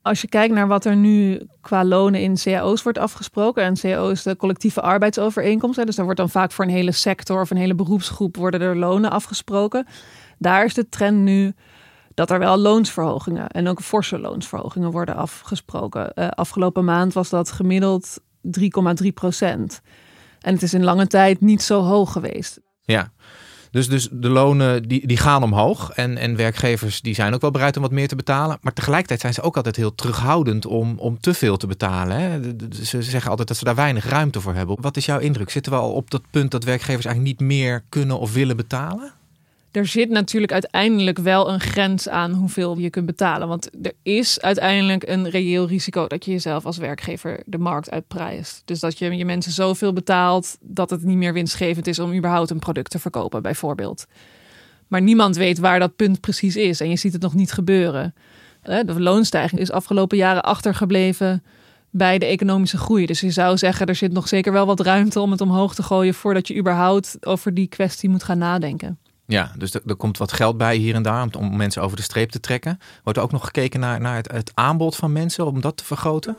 Als 0.01 0.21
je 0.21 0.27
kijkt 0.27 0.53
naar 0.53 0.67
wat 0.67 0.85
er 0.85 0.95
nu 0.95 1.41
qua 1.61 1.85
lonen 1.85 2.21
in 2.21 2.35
cao's 2.35 2.83
wordt 2.83 2.97
afgesproken. 2.97 3.63
En 3.63 3.73
cao 3.73 4.09
is 4.09 4.23
de 4.23 4.35
collectieve 4.35 4.81
arbeidsovereenkomst. 4.81 5.77
Hè, 5.77 5.85
dus 5.85 5.95
daar 5.95 6.05
wordt 6.05 6.19
dan 6.19 6.29
vaak 6.29 6.51
voor 6.51 6.65
een 6.65 6.71
hele 6.71 6.91
sector 6.91 7.41
of 7.41 7.49
een 7.49 7.57
hele 7.57 7.75
beroepsgroep 7.75 8.35
worden 8.35 8.61
er 8.61 8.77
lonen 8.77 9.11
afgesproken. 9.11 9.87
Daar 10.37 10.65
is 10.65 10.73
de 10.73 10.89
trend 10.89 11.17
nu 11.17 11.53
dat 12.13 12.31
er 12.31 12.39
wel 12.39 12.57
loonsverhogingen 12.57 13.47
en 13.47 13.67
ook 13.67 13.81
forse 13.81 14.19
loonsverhogingen 14.19 14.91
worden 14.91 15.15
afgesproken. 15.15 16.11
Uh, 16.15 16.27
afgelopen 16.27 16.85
maand 16.85 17.13
was 17.13 17.29
dat 17.29 17.51
gemiddeld 17.51 18.19
3,3 19.03 19.07
procent. 19.13 19.81
En 20.43 20.53
het 20.53 20.63
is 20.63 20.73
in 20.73 20.83
lange 20.83 21.07
tijd 21.07 21.41
niet 21.41 21.61
zo 21.61 21.81
hoog 21.81 22.11
geweest. 22.11 22.59
Ja. 22.81 23.11
Dus, 23.71 23.87
dus 23.87 24.09
de 24.11 24.29
lonen 24.29 24.87
die, 24.87 25.07
die 25.07 25.17
gaan 25.17 25.43
omhoog. 25.43 25.91
En, 25.91 26.17
en 26.17 26.35
werkgevers 26.35 27.01
die 27.01 27.15
zijn 27.15 27.33
ook 27.33 27.41
wel 27.41 27.51
bereid 27.51 27.75
om 27.75 27.81
wat 27.81 27.91
meer 27.91 28.07
te 28.07 28.15
betalen. 28.15 28.57
Maar 28.61 28.73
tegelijkertijd 28.73 29.19
zijn 29.19 29.33
ze 29.33 29.41
ook 29.41 29.55
altijd 29.55 29.75
heel 29.75 29.95
terughoudend 29.95 30.65
om, 30.65 30.97
om 30.97 31.19
te 31.19 31.33
veel 31.33 31.57
te 31.57 31.67
betalen. 31.67 32.17
Hè? 32.17 32.39
Ze 32.83 33.03
zeggen 33.03 33.29
altijd 33.29 33.47
dat 33.47 33.57
ze 33.57 33.63
daar 33.63 33.75
weinig 33.75 34.09
ruimte 34.09 34.41
voor 34.41 34.53
hebben. 34.53 34.77
Wat 34.81 34.97
is 34.97 35.05
jouw 35.05 35.19
indruk? 35.19 35.49
Zitten 35.49 35.71
we 35.71 35.77
al 35.77 35.91
op 35.91 36.11
dat 36.11 36.21
punt 36.31 36.51
dat 36.51 36.63
werkgevers 36.63 37.05
eigenlijk 37.05 37.39
niet 37.39 37.47
meer 37.49 37.83
kunnen 37.89 38.19
of 38.19 38.33
willen 38.33 38.57
betalen? 38.57 39.13
Er 39.73 39.87
zit 39.87 40.09
natuurlijk 40.09 40.51
uiteindelijk 40.51 41.19
wel 41.19 41.49
een 41.49 41.59
grens 41.59 42.09
aan 42.09 42.31
hoeveel 42.33 42.77
je 42.77 42.89
kunt 42.89 43.05
betalen. 43.05 43.47
Want 43.47 43.69
er 43.81 43.93
is 44.03 44.41
uiteindelijk 44.41 45.07
een 45.07 45.29
reëel 45.29 45.67
risico 45.67 46.07
dat 46.07 46.25
je 46.25 46.31
jezelf 46.31 46.65
als 46.65 46.77
werkgever 46.77 47.39
de 47.45 47.57
markt 47.57 47.91
uitprijst. 47.91 48.61
Dus 48.65 48.79
dat 48.79 48.97
je 48.97 49.15
je 49.15 49.25
mensen 49.25 49.51
zoveel 49.51 49.93
betaalt 49.93 50.57
dat 50.61 50.89
het 50.89 51.03
niet 51.03 51.17
meer 51.17 51.33
winstgevend 51.33 51.87
is 51.87 51.99
om 51.99 52.13
überhaupt 52.13 52.49
een 52.49 52.59
product 52.59 52.91
te 52.91 52.99
verkopen, 52.99 53.41
bijvoorbeeld. 53.41 54.05
Maar 54.87 55.01
niemand 55.01 55.35
weet 55.35 55.57
waar 55.57 55.79
dat 55.79 55.95
punt 55.95 56.19
precies 56.19 56.55
is 56.55 56.79
en 56.79 56.89
je 56.89 56.97
ziet 56.97 57.13
het 57.13 57.21
nog 57.21 57.33
niet 57.33 57.51
gebeuren. 57.51 58.13
De 58.61 59.01
loonstijging 59.01 59.61
is 59.61 59.71
afgelopen 59.71 60.17
jaren 60.17 60.43
achtergebleven 60.43 61.43
bij 61.89 62.17
de 62.17 62.25
economische 62.25 62.77
groei. 62.77 63.05
Dus 63.05 63.19
je 63.19 63.31
zou 63.31 63.57
zeggen, 63.57 63.85
er 63.85 63.95
zit 63.95 64.13
nog 64.13 64.27
zeker 64.27 64.51
wel 64.51 64.65
wat 64.65 64.79
ruimte 64.79 65.19
om 65.19 65.31
het 65.31 65.41
omhoog 65.41 65.75
te 65.75 65.83
gooien 65.83 66.13
voordat 66.13 66.47
je 66.47 66.57
überhaupt 66.57 67.25
over 67.25 67.53
die 67.53 67.67
kwestie 67.67 68.09
moet 68.09 68.23
gaan 68.23 68.37
nadenken. 68.37 68.97
Ja, 69.33 69.51
dus 69.57 69.73
er, 69.73 69.81
er 69.87 69.95
komt 69.95 70.17
wat 70.17 70.31
geld 70.31 70.57
bij 70.57 70.75
hier 70.75 70.95
en 70.95 71.03
daar 71.03 71.23
om, 71.23 71.29
om, 71.37 71.57
mensen 71.57 71.81
over 71.81 71.97
de 71.97 72.03
streep 72.03 72.29
te 72.29 72.39
trekken. 72.39 72.79
Wordt 73.03 73.17
er 73.17 73.25
ook 73.25 73.31
nog 73.31 73.45
gekeken 73.45 73.79
naar, 73.79 74.01
naar 74.01 74.15
het, 74.15 74.31
het 74.31 74.51
aanbod 74.53 74.95
van 74.95 75.11
mensen 75.11 75.45
om 75.45 75.61
dat 75.61 75.77
te 75.77 75.85
vergroten? 75.85 76.37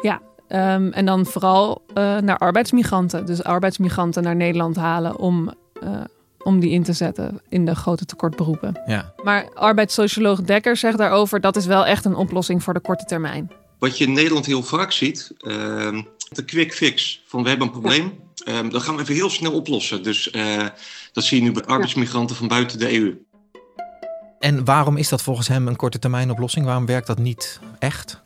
Ja, 0.00 0.20
um, 0.48 0.92
en 0.92 1.06
dan 1.06 1.26
vooral 1.26 1.82
uh, 1.88 1.94
naar 2.18 2.38
arbeidsmigranten. 2.38 3.26
Dus 3.26 3.44
arbeidsmigranten 3.44 4.22
naar 4.22 4.36
Nederland 4.36 4.76
halen 4.76 5.18
om, 5.18 5.52
uh, 5.82 5.90
om 6.38 6.60
die 6.60 6.70
in 6.70 6.82
te 6.82 6.92
zetten 6.92 7.40
in 7.48 7.64
de 7.64 7.74
grote 7.74 8.04
tekortberoepen. 8.04 8.80
Ja. 8.86 9.12
Maar 9.22 9.48
arbeidssocioloog 9.54 10.42
Dekker 10.42 10.76
zegt 10.76 10.98
daarover 10.98 11.40
dat 11.40 11.56
is 11.56 11.66
wel 11.66 11.86
echt 11.86 12.04
een 12.04 12.16
oplossing 12.16 12.62
voor 12.62 12.74
de 12.74 12.80
korte 12.80 13.04
termijn. 13.04 13.50
Wat 13.78 13.98
je 13.98 14.04
in 14.04 14.12
Nederland 14.12 14.46
heel 14.46 14.62
vaak 14.62 14.92
ziet, 14.92 15.32
uh, 15.38 16.02
de 16.36 16.44
quick 16.44 16.74
fix. 16.74 17.22
Van 17.26 17.42
we 17.42 17.48
hebben 17.48 17.66
een 17.66 17.72
probleem, 17.72 18.12
um, 18.48 18.70
dat 18.70 18.82
gaan 18.82 18.96
we 18.96 19.02
even 19.02 19.14
heel 19.14 19.30
snel 19.30 19.52
oplossen. 19.52 20.02
Dus 20.02 20.32
uh, 20.32 20.66
dat 21.12 21.24
zie 21.24 21.38
je 21.38 21.42
nu 21.42 21.52
bij 21.52 21.64
arbeidsmigranten 21.64 22.36
van 22.36 22.48
buiten 22.48 22.78
de 22.78 22.98
EU. 22.98 23.24
En 24.38 24.64
waarom 24.64 24.96
is 24.96 25.08
dat 25.08 25.22
volgens 25.22 25.48
hem 25.48 25.68
een 25.68 25.76
korte 25.76 25.98
termijn 25.98 26.30
oplossing? 26.30 26.66
Waarom 26.66 26.86
werkt 26.86 27.06
dat 27.06 27.18
niet 27.18 27.60
echt? 27.78 28.20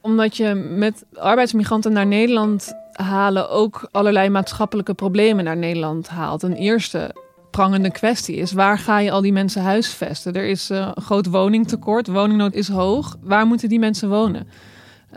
Omdat 0.00 0.36
je 0.36 0.54
met 0.54 1.04
arbeidsmigranten 1.14 1.92
naar 1.92 2.06
Nederland 2.06 2.72
halen 2.92 3.50
ook 3.50 3.88
allerlei 3.90 4.28
maatschappelijke 4.28 4.94
problemen 4.94 5.44
naar 5.44 5.56
Nederland 5.56 6.08
haalt. 6.08 6.42
Een 6.42 6.54
eerste 6.54 7.14
prangende 7.50 7.90
kwestie 7.90 8.36
is: 8.36 8.52
waar 8.52 8.78
ga 8.78 8.98
je 8.98 9.10
al 9.10 9.20
die 9.20 9.32
mensen 9.32 9.62
huisvesten? 9.62 10.34
Er 10.34 10.44
is 10.44 10.70
uh, 10.70 10.90
een 10.94 11.02
groot 11.02 11.26
woningtekort, 11.26 12.06
woningnood 12.06 12.54
is 12.54 12.68
hoog. 12.68 13.16
Waar 13.22 13.46
moeten 13.46 13.68
die 13.68 13.78
mensen 13.78 14.08
wonen? 14.08 14.48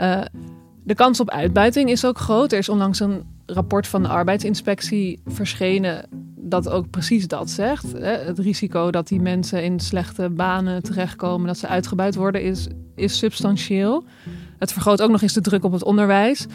Uh, 0.02 0.22
de 0.84 0.96
kans 0.96 1.20
op 1.20 1.30
uitbuiting 1.30 1.90
is 1.90 2.06
ook 2.06 2.18
groot. 2.18 2.52
Er 2.52 2.58
is 2.58 2.70
onlangs 2.70 3.00
een 3.00 3.24
rapport 3.46 3.88
van 3.88 4.02
de 4.02 4.08
arbeidsinspectie 4.08 5.20
verschenen 5.26 6.06
dat 6.36 6.70
ook 6.70 6.90
precies 6.90 7.28
dat 7.28 7.50
zegt. 7.50 7.86
Het 8.02 8.40
risico 8.40 8.92
dat 8.92 9.08
die 9.08 9.22
mensen 9.22 9.64
in 9.64 9.80
slechte 9.80 10.30
banen 10.30 10.84
terechtkomen, 10.84 11.48
dat 11.48 11.58
ze 11.58 11.68
uitgebuit 11.68 12.16
worden, 12.16 12.44
is, 12.44 12.68
is 12.96 13.18
substantieel. 13.18 14.04
Het 14.60 14.74
vergroot 14.74 15.02
ook 15.02 15.10
nog 15.10 15.22
eens 15.22 15.34
de 15.34 15.42
druk 15.42 15.64
op 15.64 15.72
het 15.72 15.84
onderwijs. 15.84 16.46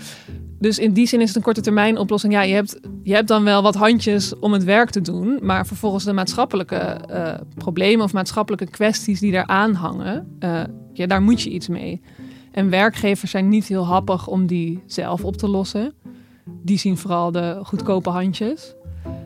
Dus 0.59 0.79
in 0.79 0.93
die 0.93 1.07
zin 1.07 1.21
is 1.21 1.27
het 1.27 1.37
een 1.37 1.43
korte 1.43 1.61
termijn 1.61 1.99
oplossing. 1.99 2.33
Ja, 2.33 2.43
je 2.43 2.55
hebt, 2.55 2.81
je 3.03 3.15
hebt 3.15 3.29
dan 3.29 3.45
wel 3.45 3.63
wat 3.63 3.75
handjes 3.75 4.39
om 4.39 4.53
het 4.53 4.65
werk 4.65 4.91
te 4.91 5.01
doen. 5.01 5.39
Maar 5.43 5.67
vervolgens 5.67 6.05
de 6.05 6.13
maatschappelijke 6.13 7.01
uh, 7.11 7.35
problemen 7.55 8.05
of 8.05 8.13
maatschappelijke 8.13 8.71
kwesties 8.71 9.21
die 9.21 9.33
daaraan 9.33 9.75
hangen, 9.75 10.37
uh, 10.41 10.61
ja, 10.93 11.07
daar 11.07 11.23
moet 11.23 11.43
je 11.43 11.51
iets 11.51 11.69
mee. 11.69 12.01
En 12.59 12.71
werkgevers 12.71 13.31
zijn 13.31 13.49
niet 13.49 13.67
heel 13.67 13.87
happig 13.87 14.27
om 14.27 14.47
die 14.47 14.83
zelf 14.87 15.25
op 15.25 15.37
te 15.37 15.49
lossen. 15.49 15.95
Die 16.45 16.79
zien 16.79 16.97
vooral 16.97 17.33
de 17.33 17.61
goedkope 17.63 18.11
handjes. 18.11 18.75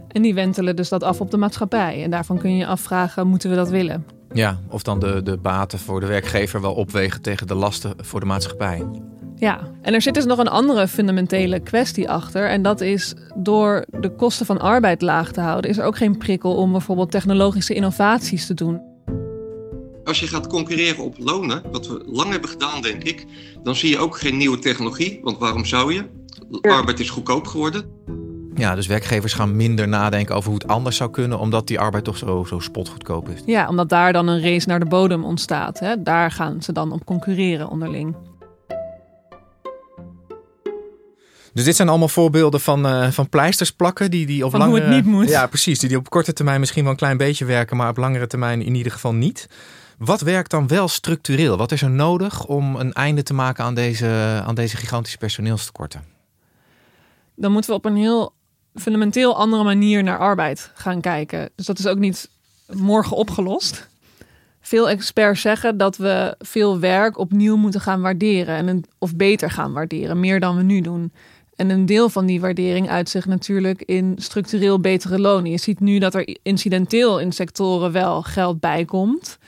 En 0.09 0.23
die 0.23 0.35
wentelen 0.35 0.77
dus 0.77 0.89
dat 0.89 1.03
af 1.03 1.21
op 1.21 1.31
de 1.31 1.37
maatschappij. 1.37 2.03
En 2.03 2.11
daarvan 2.11 2.39
kun 2.39 2.51
je 2.51 2.57
je 2.57 2.67
afvragen, 2.67 3.27
moeten 3.27 3.51
we 3.51 3.57
dat 3.57 3.69
willen? 3.69 4.07
Ja, 4.33 4.59
of 4.69 4.83
dan 4.83 4.99
de, 4.99 5.23
de 5.23 5.37
baten 5.37 5.79
voor 5.79 6.01
de 6.01 6.07
werkgever 6.07 6.61
wel 6.61 6.75
opwegen 6.75 7.23
tegen 7.23 7.47
de 7.47 7.55
lasten 7.55 7.95
voor 7.97 8.21
de 8.21 8.27
maatschappij. 8.27 8.87
Ja, 9.37 9.61
en 9.83 9.95
er 9.95 10.03
zit 10.03 10.15
dus 10.15 10.25
nog 10.25 10.39
een 10.39 10.49
andere 10.49 10.89
fundamentele 10.89 11.61
kwestie 11.61 12.11
achter. 12.11 12.49
En 12.49 12.63
dat 12.63 12.81
is 12.81 13.15
door 13.35 13.85
de 14.01 14.11
kosten 14.11 14.47
van 14.47 14.61
arbeid 14.61 15.03
laag 15.03 15.33
te 15.33 15.41
houden, 15.41 15.71
is 15.71 15.79
er 15.79 15.85
ook 15.85 15.97
geen 15.97 16.19
prikkel 16.19 16.55
om 16.55 16.73
bijvoorbeeld 16.73 17.11
technologische 17.11 17.75
innovaties 17.75 18.47
te 18.47 18.55
doen. 18.55 18.92
Als 20.05 20.21
je 20.21 20.27
gaat 20.27 20.47
concurreren 20.47 21.05
op 21.05 21.15
lonen, 21.19 21.63
wat 21.73 21.87
we 21.87 22.03
lang 22.07 22.31
hebben 22.31 22.51
gedaan, 22.51 22.83
denk 22.83 23.03
ik, 23.03 23.27
dan 23.63 23.77
zie 23.77 23.91
je 23.91 23.99
ook 23.99 24.19
geen 24.19 24.37
nieuwe 24.37 24.59
technologie. 24.59 25.21
Want 25.23 25.39
waarom 25.39 25.65
zou 25.65 25.95
je? 25.95 26.05
Arbeid 26.61 27.01
is 27.01 27.11
goedkoop 27.11 27.47
geworden. 27.47 27.85
Ja, 28.55 28.75
dus 28.75 28.87
werkgevers 28.87 29.33
gaan 29.33 29.57
minder 29.57 29.89
nadenken 29.89 30.35
over 30.35 30.51
hoe 30.51 30.59
het 30.59 30.69
anders 30.69 30.97
zou 30.97 31.11
kunnen, 31.11 31.39
omdat 31.39 31.67
die 31.67 31.81
arbeid 31.81 32.05
toch 32.05 32.17
zo, 32.17 32.45
zo 32.45 32.59
spotgoedkoop 32.59 33.29
is. 33.29 33.41
Ja, 33.47 33.69
omdat 33.69 33.89
daar 33.89 34.13
dan 34.13 34.29
een 34.29 34.41
race 34.43 34.69
naar 34.69 34.81
de 34.81 34.87
bodem 34.87 35.25
ontstaat. 35.25 35.79
Hè? 35.79 36.03
Daar 36.03 36.31
gaan 36.31 36.63
ze 36.63 36.73
dan 36.73 36.93
op 36.93 37.05
concurreren 37.05 37.69
onderling. 37.69 38.17
Dus 41.53 41.65
dit 41.65 41.77
zijn 41.77 41.89
allemaal 41.89 42.09
voorbeelden 42.09 42.61
van, 42.61 42.87
uh, 42.87 43.11
van 43.11 43.29
pleisters 43.29 43.73
plakken 43.73 44.11
die, 44.11 44.27
die 44.27 44.45
op 44.45 44.51
van 44.51 44.61
langere... 44.61 44.85
hoe 44.85 44.95
het 44.95 45.05
niet 45.05 45.15
moet. 45.15 45.29
Ja, 45.29 45.47
precies. 45.47 45.79
Die, 45.79 45.89
die 45.89 45.99
op 45.99 46.11
korte 46.11 46.33
termijn 46.33 46.61
misschien 46.61 46.83
wel 46.83 46.93
een 46.93 46.99
klein 46.99 47.17
beetje 47.17 47.45
werken, 47.45 47.77
maar 47.77 47.89
op 47.89 47.97
langere 47.97 48.27
termijn 48.27 48.63
in 48.63 48.75
ieder 48.75 48.93
geval 48.93 49.15
niet. 49.15 49.49
Wat 50.05 50.21
werkt 50.21 50.51
dan 50.51 50.69
wel 50.69 50.89
structureel? 50.89 51.57
Wat 51.57 51.73
is 51.73 51.83
er 51.83 51.91
nodig 51.91 52.47
om 52.47 52.77
een 52.77 52.93
einde 52.93 53.23
te 53.23 53.35
maken 53.35 53.65
aan 53.65 53.75
deze, 53.75 54.43
aan 54.45 54.55
deze 54.55 54.77
gigantische 54.77 55.19
personeelstekorten? 55.19 56.05
Dan 57.35 57.53
moeten 57.53 57.71
we 57.71 57.77
op 57.77 57.85
een 57.85 57.97
heel 57.97 58.33
fundamenteel 58.75 59.37
andere 59.37 59.65
manier 59.65 60.03
naar 60.03 60.19
arbeid 60.19 60.71
gaan 60.75 61.01
kijken. 61.01 61.51
Dus 61.57 61.67
dat 61.67 61.79
is 61.79 61.87
ook 61.87 61.99
niet 61.99 62.31
morgen 62.73 63.17
opgelost. 63.17 63.89
Veel 64.61 64.89
experts 64.89 65.41
zeggen 65.41 65.77
dat 65.77 65.97
we 65.97 66.35
veel 66.39 66.79
werk 66.79 67.19
opnieuw 67.19 67.57
moeten 67.57 67.81
gaan 67.81 68.01
waarderen. 68.01 68.69
En 68.69 68.85
of 68.99 69.17
beter 69.17 69.51
gaan 69.51 69.73
waarderen, 69.73 70.21
meer 70.21 70.41
dan 70.41 70.57
we 70.57 70.63
nu 70.63 70.81
doen. 70.81 71.13
En 71.57 71.71
een 71.71 71.87
deel 71.87 72.09
van 72.09 72.27
die 72.27 72.41
waardering 72.41 72.91
uitzicht 72.91 73.27
natuurlijk 73.27 73.83
in 73.83 74.15
structureel 74.19 74.81
betere 74.81 75.19
lonen. 75.19 75.51
Je 75.51 75.59
ziet 75.59 75.81
nu 75.81 75.99
dat 75.99 76.15
er 76.15 76.37
incidenteel 76.43 77.21
in 77.21 77.33
sectoren 77.33 77.93
wel 77.93 78.23
geld 78.23 78.61
bij 78.61 78.85
komt. 78.85 79.39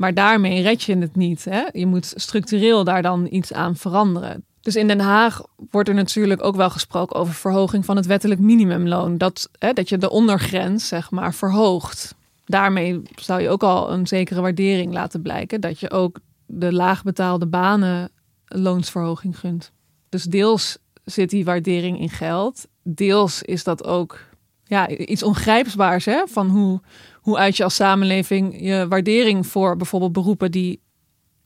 Maar 0.00 0.14
daarmee 0.14 0.62
red 0.62 0.82
je 0.82 0.98
het 0.98 1.16
niet. 1.16 1.44
Hè? 1.44 1.62
Je 1.72 1.86
moet 1.86 2.12
structureel 2.16 2.84
daar 2.84 3.02
dan 3.02 3.26
iets 3.30 3.52
aan 3.52 3.76
veranderen. 3.76 4.44
Dus 4.60 4.76
in 4.76 4.88
Den 4.88 5.00
Haag 5.00 5.42
wordt 5.70 5.88
er 5.88 5.94
natuurlijk 5.94 6.44
ook 6.44 6.56
wel 6.56 6.70
gesproken 6.70 7.16
over 7.16 7.34
verhoging 7.34 7.84
van 7.84 7.96
het 7.96 8.06
wettelijk 8.06 8.40
minimumloon. 8.40 9.18
Dat, 9.18 9.50
hè, 9.58 9.72
dat 9.72 9.88
je 9.88 9.98
de 9.98 10.10
ondergrens, 10.10 10.88
zeg 10.88 11.10
maar, 11.10 11.34
verhoogt. 11.34 12.14
Daarmee 12.44 13.02
zou 13.14 13.40
je 13.40 13.48
ook 13.48 13.62
al 13.62 13.92
een 13.92 14.06
zekere 14.06 14.40
waardering 14.40 14.92
laten 14.92 15.22
blijken. 15.22 15.60
Dat 15.60 15.80
je 15.80 15.90
ook 15.90 16.18
de 16.46 16.72
laagbetaalde 16.72 17.46
banen 17.46 18.10
loonsverhoging 18.44 19.38
gunt. 19.38 19.72
Dus 20.08 20.24
deels 20.24 20.78
zit 21.04 21.30
die 21.30 21.44
waardering 21.44 22.00
in 22.00 22.10
geld. 22.10 22.66
Deels 22.82 23.42
is 23.42 23.64
dat 23.64 23.84
ook 23.84 24.18
ja, 24.64 24.88
iets 24.88 25.22
ongrijpbaars 25.22 26.04
hè? 26.04 26.26
van 26.26 26.48
hoe, 26.48 26.80
hoe 27.20 27.38
uit 27.38 27.56
je 27.56 27.64
als 27.64 27.74
samenleving 27.74 28.60
je 28.60 28.86
waardering 28.88 29.46
voor 29.46 29.76
bijvoorbeeld 29.76 30.12
beroepen 30.12 30.50
die 30.50 30.80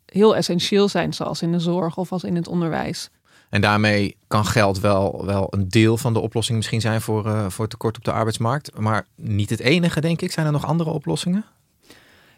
heel 0.07 0.37
essentieel 0.37 0.89
zijn, 0.89 1.13
zoals 1.13 1.43
in 1.43 1.53
de 1.53 1.59
zorg 1.59 1.97
of 1.97 2.13
als 2.13 2.25
in 2.25 2.37
het 2.37 2.49
onderwijs. 2.49 3.11
En 3.51 3.61
daarmee 3.61 4.17
kan 4.27 4.47
geld 4.47 4.81
wel, 4.81 5.27
wel 5.27 5.47
een 5.51 5.69
deel 5.69 5.97
van 5.97 6.13
de 6.13 6.21
oplossing 6.21 6.57
misschien 6.57 6.81
zijn 6.81 7.01
voor, 7.01 7.27
uh, 7.27 7.49
voor 7.49 7.69
tekort 7.69 7.97
op 7.97 8.05
de 8.05 8.13
arbeidsmarkt. 8.13 8.79
Maar 8.79 9.07
niet 9.17 9.51
het 9.51 9.61
enige, 9.61 10.01
denk 10.01 10.21
ik. 10.21 10.33
Zijn 10.33 10.47
er 10.47 10.53
nog 10.53 10.67
andere 10.67 10.91
oplossingen? 10.91 11.45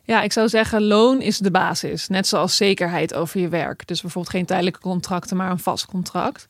Ja, 0.03 0.23
ik 0.23 0.33
zou 0.33 0.49
zeggen, 0.49 0.83
loon 0.83 1.21
is 1.21 1.39
de 1.39 1.51
basis. 1.51 2.09
Net 2.09 2.27
zoals 2.27 2.57
zekerheid 2.57 3.15
over 3.15 3.41
je 3.41 3.49
werk. 3.49 3.87
Dus 3.87 4.01
bijvoorbeeld 4.01 4.35
geen 4.35 4.47
tijdelijke 4.47 4.81
contracten, 4.81 5.37
maar 5.37 5.51
een 5.51 5.59
vast 5.59 5.87
contract. 5.87 6.47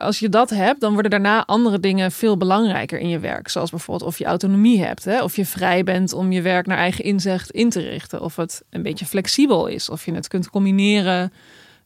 Als 0.00 0.18
je 0.18 0.28
dat 0.28 0.50
hebt, 0.50 0.80
dan 0.80 0.92
worden 0.92 1.10
daarna 1.10 1.46
andere 1.46 1.80
dingen 1.80 2.12
veel 2.12 2.36
belangrijker 2.36 2.98
in 2.98 3.08
je 3.08 3.18
werk. 3.18 3.48
Zoals 3.48 3.70
bijvoorbeeld 3.70 4.08
of 4.10 4.18
je 4.18 4.24
autonomie 4.24 4.84
hebt. 4.84 5.04
Hè? 5.04 5.22
Of 5.22 5.36
je 5.36 5.46
vrij 5.46 5.84
bent 5.84 6.12
om 6.12 6.32
je 6.32 6.42
werk 6.42 6.66
naar 6.66 6.78
eigen 6.78 7.04
inzicht 7.04 7.50
in 7.50 7.70
te 7.70 7.80
richten. 7.80 8.20
Of 8.20 8.36
het 8.36 8.62
een 8.70 8.82
beetje 8.82 9.06
flexibel 9.06 9.66
is. 9.66 9.88
Of 9.88 10.04
je 10.04 10.12
het 10.12 10.28
kunt 10.28 10.50
combineren 10.50 11.32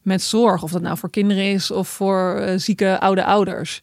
met 0.01 0.21
zorg. 0.21 0.63
Of 0.63 0.71
dat 0.71 0.81
nou 0.81 0.97
voor 0.97 1.09
kinderen 1.09 1.43
is 1.43 1.71
of 1.71 1.87
voor 1.87 2.37
uh, 2.39 2.53
zieke 2.55 2.99
oude 2.99 3.25
ouders. 3.25 3.81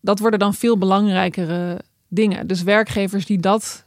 Dat 0.00 0.18
worden 0.18 0.38
dan 0.38 0.54
veel 0.54 0.78
belangrijkere 0.78 1.80
dingen. 2.08 2.46
Dus 2.46 2.62
werkgevers 2.62 3.26
die 3.26 3.38
dat 3.38 3.84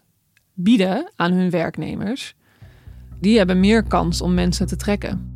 bieden 0.53 1.11
aan 1.15 1.31
hun 1.31 1.49
werknemers, 1.49 2.35
die 3.19 3.37
hebben 3.37 3.59
meer 3.59 3.83
kans 3.83 4.21
om 4.21 4.33
mensen 4.33 4.67
te 4.67 4.75
trekken. 4.75 5.34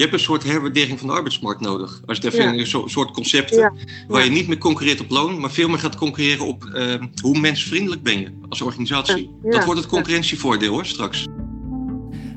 Je 0.00 0.06
hebt 0.06 0.18
een 0.18 0.24
soort 0.24 0.44
herwaardering 0.44 0.98
van 0.98 1.08
de 1.08 1.14
arbeidsmarkt 1.14 1.60
nodig. 1.60 2.00
Als 2.06 2.18
je 2.18 2.36
ja. 2.36 2.52
een 2.52 2.90
soort 2.90 3.10
concepten 3.10 3.58
ja. 3.58 3.72
waar 4.08 4.24
je 4.24 4.30
niet 4.30 4.48
meer 4.48 4.58
concurreert 4.58 5.00
op 5.00 5.10
loon, 5.10 5.40
maar 5.40 5.50
veel 5.50 5.68
meer 5.68 5.78
gaat 5.78 5.96
concurreren 5.96 6.46
op 6.46 6.64
uh, 6.74 6.94
hoe 7.22 7.38
mensvriendelijk 7.38 8.02
ben 8.02 8.20
je 8.20 8.32
als 8.48 8.60
organisatie. 8.60 9.30
Ja. 9.42 9.50
Dat 9.50 9.64
wordt 9.64 9.80
het 9.80 9.88
concurrentievoordeel 9.88 10.72
hoor, 10.72 10.86
straks. 10.86 11.26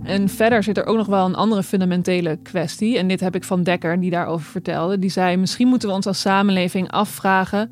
En 0.04 0.30
verder 0.30 0.64
zit 0.64 0.78
er 0.78 0.86
ook 0.86 0.98
nog 0.98 1.08
wel 1.08 1.26
een 1.26 1.36
andere 1.36 1.64
fundamentele 1.64 2.40
kwestie. 2.44 2.98
En 2.98 3.08
dit 3.08 3.20
heb 3.20 3.36
ik 3.36 3.44
van 3.44 3.64
Dekker, 3.64 4.00
die 4.00 4.12
daarover 4.12 4.46
vertelde. 4.46 5.00
Die 5.00 5.10
zei: 5.10 5.38
Misschien 5.38 5.68
moeten 5.68 5.90
we 5.90 5.96
ons 5.96 6.06
als 6.06 6.22
samenleving 6.22 6.92
afvragen 6.92 7.72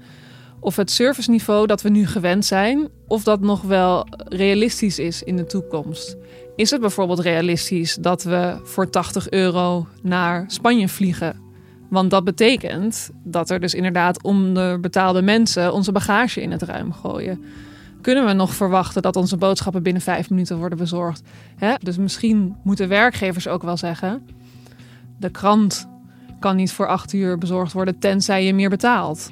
of 0.60 0.76
het 0.76 0.92
serviceniveau 0.92 1.68
dat 1.68 1.82
we 1.82 1.90
nu 1.90 2.08
gewend 2.08 2.46
zijn, 2.46 2.90
of 3.08 3.24
dat 3.24 3.42
nog 3.42 3.62
wel 3.62 4.08
realistisch 4.28 5.00
is 5.00 5.24
in 5.24 5.36
de 5.36 5.46
toekomst. 5.46 6.18
Is 6.62 6.72
het 6.72 6.82
bijvoorbeeld 6.82 7.20
realistisch 7.20 7.96
dat 7.96 8.24
we 8.24 8.60
voor 8.64 8.90
80 8.90 9.30
euro 9.30 9.88
naar 10.02 10.44
Spanje 10.48 10.88
vliegen? 10.88 11.40
Want 11.90 12.10
dat 12.10 12.24
betekent 12.24 13.10
dat 13.24 13.50
er 13.50 13.60
dus 13.60 13.74
inderdaad 13.74 14.24
onderbetaalde 14.24 15.22
mensen 15.22 15.74
onze 15.74 15.92
bagage 15.92 16.42
in 16.42 16.52
het 16.52 16.62
ruim 16.62 16.94
gooien. 16.94 17.44
Kunnen 18.02 18.26
we 18.26 18.34
nog 18.34 18.54
verwachten 18.54 19.02
dat 19.02 19.16
onze 19.16 19.38
boodschappen 19.38 19.84
binnen 19.84 20.02
vijf 20.02 20.30
minuten 20.30 20.58
worden 20.58 20.78
bezorgd? 20.78 21.22
Hè? 21.56 21.74
Dus 21.80 21.98
misschien 21.98 22.56
moeten 22.64 22.88
werkgevers 22.88 23.48
ook 23.48 23.64
wel 23.64 23.78
zeggen: 23.78 24.28
de 25.20 25.30
krant 25.30 25.88
kan 26.40 26.56
niet 26.56 26.72
voor 26.72 26.88
acht 26.88 27.14
uur 27.14 27.38
bezorgd 27.38 27.74
worden 27.74 28.00
tenzij 28.00 28.46
je 28.46 28.54
meer 28.54 28.70
betaalt. 28.70 29.32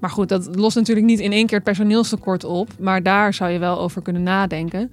Maar 0.00 0.10
goed, 0.10 0.28
dat 0.28 0.56
lost 0.56 0.76
natuurlijk 0.76 1.06
niet 1.06 1.20
in 1.20 1.32
één 1.32 1.46
keer 1.46 1.56
het 1.56 1.66
personeelstekort 1.66 2.44
op. 2.44 2.70
Maar 2.78 3.02
daar 3.02 3.34
zou 3.34 3.50
je 3.50 3.58
wel 3.58 3.80
over 3.80 4.02
kunnen 4.02 4.22
nadenken. 4.22 4.90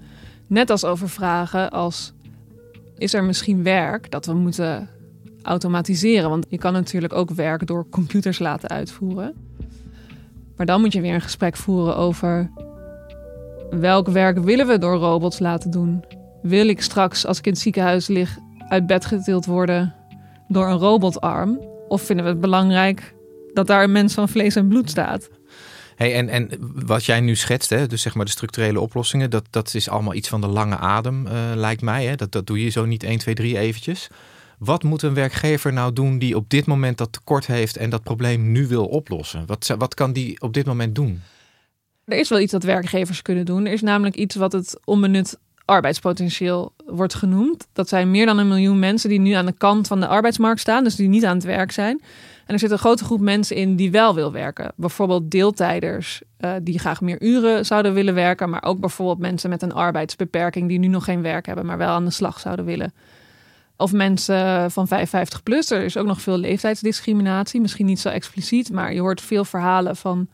Net 0.48 0.70
als 0.70 0.86
over 0.86 1.10
vragen 1.10 1.72
als: 1.72 2.14
is 2.98 3.14
er 3.14 3.24
misschien 3.24 3.64
werk 3.64 4.12
dat 4.12 4.26
we 4.26 4.34
moeten 4.34 4.90
automatiseren? 5.42 6.30
Want 6.30 6.46
je 6.50 6.58
kan 6.58 6.74
natuurlijk 6.74 7.14
ook 7.14 7.30
werk 7.30 7.68
door 7.68 7.90
computers 7.90 8.40
laten 8.40 8.70
uitvoeren. 8.70 9.34
Maar 10.56 10.66
dan 10.66 10.82
moet 10.82 10.94
je 10.94 11.02
weer 11.02 11.14
een 11.14 11.22
gesprek 11.22 11.56
voeren 11.56 11.96
over 11.96 12.52
welk 13.70 14.08
werk 14.08 14.38
willen 14.38 14.68
we 14.68 14.78
door 14.78 14.96
robots 14.96 15.40
laten 15.40 15.72
doen? 15.72 16.04
Wil 16.42 16.68
ik 16.68 16.82
straks, 16.82 17.26
als 17.26 17.38
ik 17.38 17.46
in 17.46 17.52
het 17.52 17.62
ziekenhuis 17.62 18.08
lig, 18.08 18.38
uit 18.68 18.88
bed 18.88 19.06
getild 19.06 19.46
worden 19.46 19.94
door 20.48 20.68
een 20.68 20.78
robotarm? 20.78 21.60
Of 21.88 22.02
vinden 22.02 22.26
we 22.26 22.32
het 22.32 22.42
belangrijk 22.42 23.16
dat 23.54 23.68
daar 23.68 23.84
een 23.84 23.92
mens 23.92 24.14
van 24.14 24.30
vlees 24.30 24.56
en 24.56 24.68
bloed 24.68 24.90
staat? 24.90 25.30
Hey, 25.98 26.14
en, 26.14 26.30
en 26.30 26.50
wat 26.86 27.06
jij 27.06 27.20
nu 27.20 27.36
schetst, 27.36 27.70
hè, 27.70 27.88
dus 27.88 28.02
zeg 28.02 28.16
maar 28.16 28.26
de 28.26 28.32
structurele 28.32 28.80
oplossingen, 28.80 29.30
dat, 29.30 29.46
dat 29.50 29.74
is 29.74 29.90
allemaal 29.90 30.14
iets 30.14 30.30
van 30.30 30.42
de 30.42 30.48
lange 30.48 30.78
adem, 30.78 31.28
uh, 31.28 31.32
lijkt 31.56 31.82
mij. 31.82 32.06
Hè? 32.06 32.16
Dat, 32.16 32.32
dat 32.32 32.48
doe 32.48 32.64
je 32.64 32.70
zo 32.70 32.86
niet 32.86 33.04
1, 33.04 33.18
2, 33.18 33.36
3 33.36 33.58
eventjes. 33.58 34.08
Wat 34.60 34.84
moet 34.84 35.02
een 35.02 35.14
werkgever 35.14 35.74
nou 35.74 35.94
doen 35.94 36.20
die 36.20 36.36
op 36.36 36.50
dit 36.50 36.66
moment 36.66 36.98
dat 36.98 37.12
tekort 37.12 37.48
heeft 37.48 37.78
en 37.78 37.90
dat 37.90 38.04
probleem 38.04 38.52
nu 38.52 38.68
wil 38.68 38.86
oplossen? 38.86 39.46
Wat, 39.46 39.76
wat 39.78 39.94
kan 39.94 40.14
die 40.14 40.42
op 40.42 40.54
dit 40.54 40.66
moment 40.66 40.96
doen? 40.96 41.22
Er 42.06 42.18
is 42.18 42.30
wel 42.30 42.40
iets 42.40 42.52
dat 42.52 42.64
werkgevers 42.64 43.22
kunnen 43.22 43.46
doen. 43.46 43.66
Er 43.66 43.74
is 43.74 43.82
namelijk 43.82 44.16
iets 44.16 44.36
wat 44.36 44.52
het 44.52 44.80
onbenut 44.84 45.38
arbeidspotentieel 45.68 46.74
wordt 46.86 47.14
genoemd. 47.14 47.68
Dat 47.74 47.90
zijn 47.90 48.12
meer 48.12 48.26
dan 48.26 48.38
een 48.38 48.48
miljoen 48.48 48.80
mensen 48.80 49.10
die 49.10 49.20
nu 49.20 49.32
aan 49.32 49.46
de 49.46 49.58
kant 49.58 49.88
van 49.88 50.00
de 50.00 50.08
arbeidsmarkt 50.08 50.60
staan, 50.60 50.84
dus 50.84 50.96
die 50.96 51.08
niet 51.08 51.26
aan 51.26 51.36
het 51.36 51.46
werk 51.46 51.72
zijn. 51.72 52.02
En 52.46 52.54
er 52.54 52.60
zit 52.60 52.72
een 52.72 52.78
grote 52.78 53.04
groep 53.04 53.20
mensen 53.20 53.56
in 53.56 53.76
die 53.76 53.92
wel 53.92 54.16
wil 54.16 54.32
werken. 54.32 54.72
Bijvoorbeeld 54.76 55.32
deeltijders 55.32 56.22
uh, 56.40 56.52
die 56.62 56.80
graag 56.80 57.02
meer 57.02 57.22
uren 57.22 57.66
zouden 57.66 57.94
willen 57.94 58.14
werken, 58.14 58.50
maar 58.50 58.64
ook 58.64 58.80
bijvoorbeeld 58.80 59.20
mensen 59.20 59.50
met 59.50 59.62
een 59.62 59.74
arbeidsbeperking 59.74 60.68
die 60.68 60.80
nu 60.80 60.88
nog 60.88 61.04
geen 61.04 61.22
werk 61.22 61.46
hebben, 61.46 61.66
maar 61.66 61.78
wel 61.78 61.90
aan 61.90 62.06
de 62.06 62.12
slag 62.12 62.40
zouden 62.40 62.66
willen. 62.66 62.94
Of 63.78 63.92
mensen 63.92 64.72
van 64.72 64.88
55 64.88 65.44
plus. 65.44 65.72
Er 65.72 65.84
is 65.84 65.98
ook 65.98 66.08
nog 66.08 66.22
veel 66.22 66.38
leeftijdsdiscriminatie. 66.38 67.62
Misschien 67.62 67.86
niet 67.86 68.00
zo 68.00 68.10
expliciet, 68.10 68.72
maar 68.72 68.94
je 68.94 69.00
hoort 69.00 69.22
veel 69.22 69.46
verhalen 69.46 69.96
van 69.96 70.28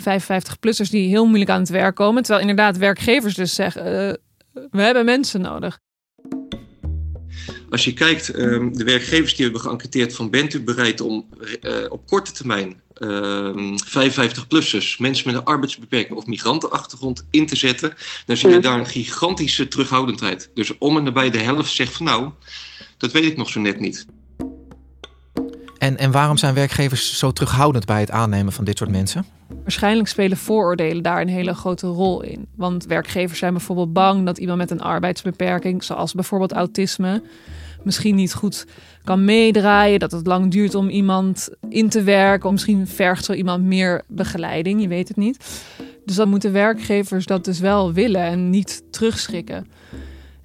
55-plussers 0.00 0.90
die 0.90 1.08
heel 1.08 1.26
moeilijk 1.26 1.50
aan 1.50 1.60
het 1.60 1.68
werk 1.68 1.94
komen. 1.94 2.22
Terwijl 2.22 2.48
inderdaad 2.48 2.76
werkgevers 2.76 3.34
dus 3.34 3.54
zeggen: 3.54 4.06
uh, 4.06 4.12
we 4.70 4.82
hebben 4.82 5.04
mensen 5.04 5.40
nodig. 5.40 5.78
Als 7.70 7.84
je 7.84 7.92
kijkt, 7.92 8.38
um, 8.38 8.76
de 8.76 8.84
werkgevers 8.84 9.34
die 9.34 9.44
hebben 9.44 9.62
geënquêteerd 9.62 10.14
van 10.14 10.30
bent 10.30 10.54
u 10.54 10.62
bereid 10.62 11.00
om 11.00 11.28
uh, 11.62 11.74
op 11.88 12.06
korte 12.06 12.32
termijn 12.32 12.82
uh, 12.98 13.76
55-plussers, 13.86 14.98
mensen 14.98 15.26
met 15.26 15.34
een 15.34 15.44
arbeidsbeperking 15.44 16.18
of 16.18 16.26
migrantenachtergrond 16.26 17.26
in 17.30 17.46
te 17.46 17.56
zetten, 17.56 17.94
dan 18.26 18.36
zie 18.36 18.50
je 18.50 18.58
daar 18.58 18.78
een 18.78 18.86
gigantische 18.86 19.68
terughoudendheid. 19.68 20.50
Dus 20.54 20.78
om 20.78 20.96
en 20.96 21.02
nabij 21.02 21.30
de 21.30 21.38
helft 21.38 21.72
zegt 21.72 21.92
van 21.92 22.06
nou, 22.06 22.30
dat 22.96 23.12
weet 23.12 23.24
ik 23.24 23.36
nog 23.36 23.50
zo 23.50 23.60
net 23.60 23.80
niet. 23.80 24.06
En, 25.80 25.96
en 25.96 26.10
waarom 26.10 26.36
zijn 26.36 26.54
werkgevers 26.54 27.18
zo 27.18 27.30
terughoudend 27.30 27.84
bij 27.84 28.00
het 28.00 28.10
aannemen 28.10 28.52
van 28.52 28.64
dit 28.64 28.78
soort 28.78 28.90
mensen? 28.90 29.24
Waarschijnlijk 29.62 30.08
spelen 30.08 30.36
vooroordelen 30.36 31.02
daar 31.02 31.20
een 31.20 31.28
hele 31.28 31.54
grote 31.54 31.86
rol 31.86 32.22
in. 32.22 32.46
Want 32.56 32.86
werkgevers 32.86 33.38
zijn 33.38 33.52
bijvoorbeeld 33.52 33.92
bang 33.92 34.26
dat 34.26 34.38
iemand 34.38 34.58
met 34.58 34.70
een 34.70 34.80
arbeidsbeperking, 34.80 35.84
zoals 35.84 36.14
bijvoorbeeld 36.14 36.52
autisme, 36.52 37.22
misschien 37.82 38.14
niet 38.14 38.34
goed 38.34 38.66
kan 39.04 39.24
meedraaien. 39.24 39.98
Dat 39.98 40.12
het 40.12 40.26
lang 40.26 40.50
duurt 40.50 40.74
om 40.74 40.88
iemand 40.88 41.48
in 41.68 41.88
te 41.88 42.02
werken. 42.02 42.46
Of 42.46 42.52
misschien 42.52 42.86
vergt 42.86 43.24
zo 43.24 43.32
iemand 43.32 43.64
meer 43.64 44.02
begeleiding, 44.06 44.80
je 44.80 44.88
weet 44.88 45.08
het 45.08 45.16
niet. 45.16 45.64
Dus 46.04 46.16
dan 46.16 46.28
moeten 46.28 46.52
werkgevers 46.52 47.26
dat 47.26 47.44
dus 47.44 47.58
wel 47.58 47.92
willen 47.92 48.22
en 48.22 48.50
niet 48.50 48.82
terugschrikken. 48.90 49.66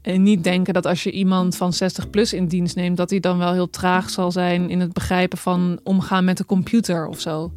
En 0.06 0.24
niet 0.24 0.44
denken 0.44 0.74
dat 0.74 0.86
als 0.86 1.04
je 1.04 1.12
iemand 1.12 1.56
van 1.56 1.74
60 1.74 2.10
plus 2.10 2.34
in 2.34 2.48
dienst 2.48 2.76
neemt, 2.76 2.98
dat 2.98 3.10
hij 3.10 3.20
dan 3.20 3.38
wel 3.38 3.54
heel 3.54 3.70
traag 3.70 4.10
zal 4.10 4.32
zijn 4.32 4.70
in 4.70 4.80
het 4.80 4.94
begrijpen 4.94 5.38
van 5.38 5.80
omgaan 5.84 6.26
met 6.26 6.38
de 6.38 6.46
computer 6.46 7.08
of 7.08 7.20
zo. 7.20 7.52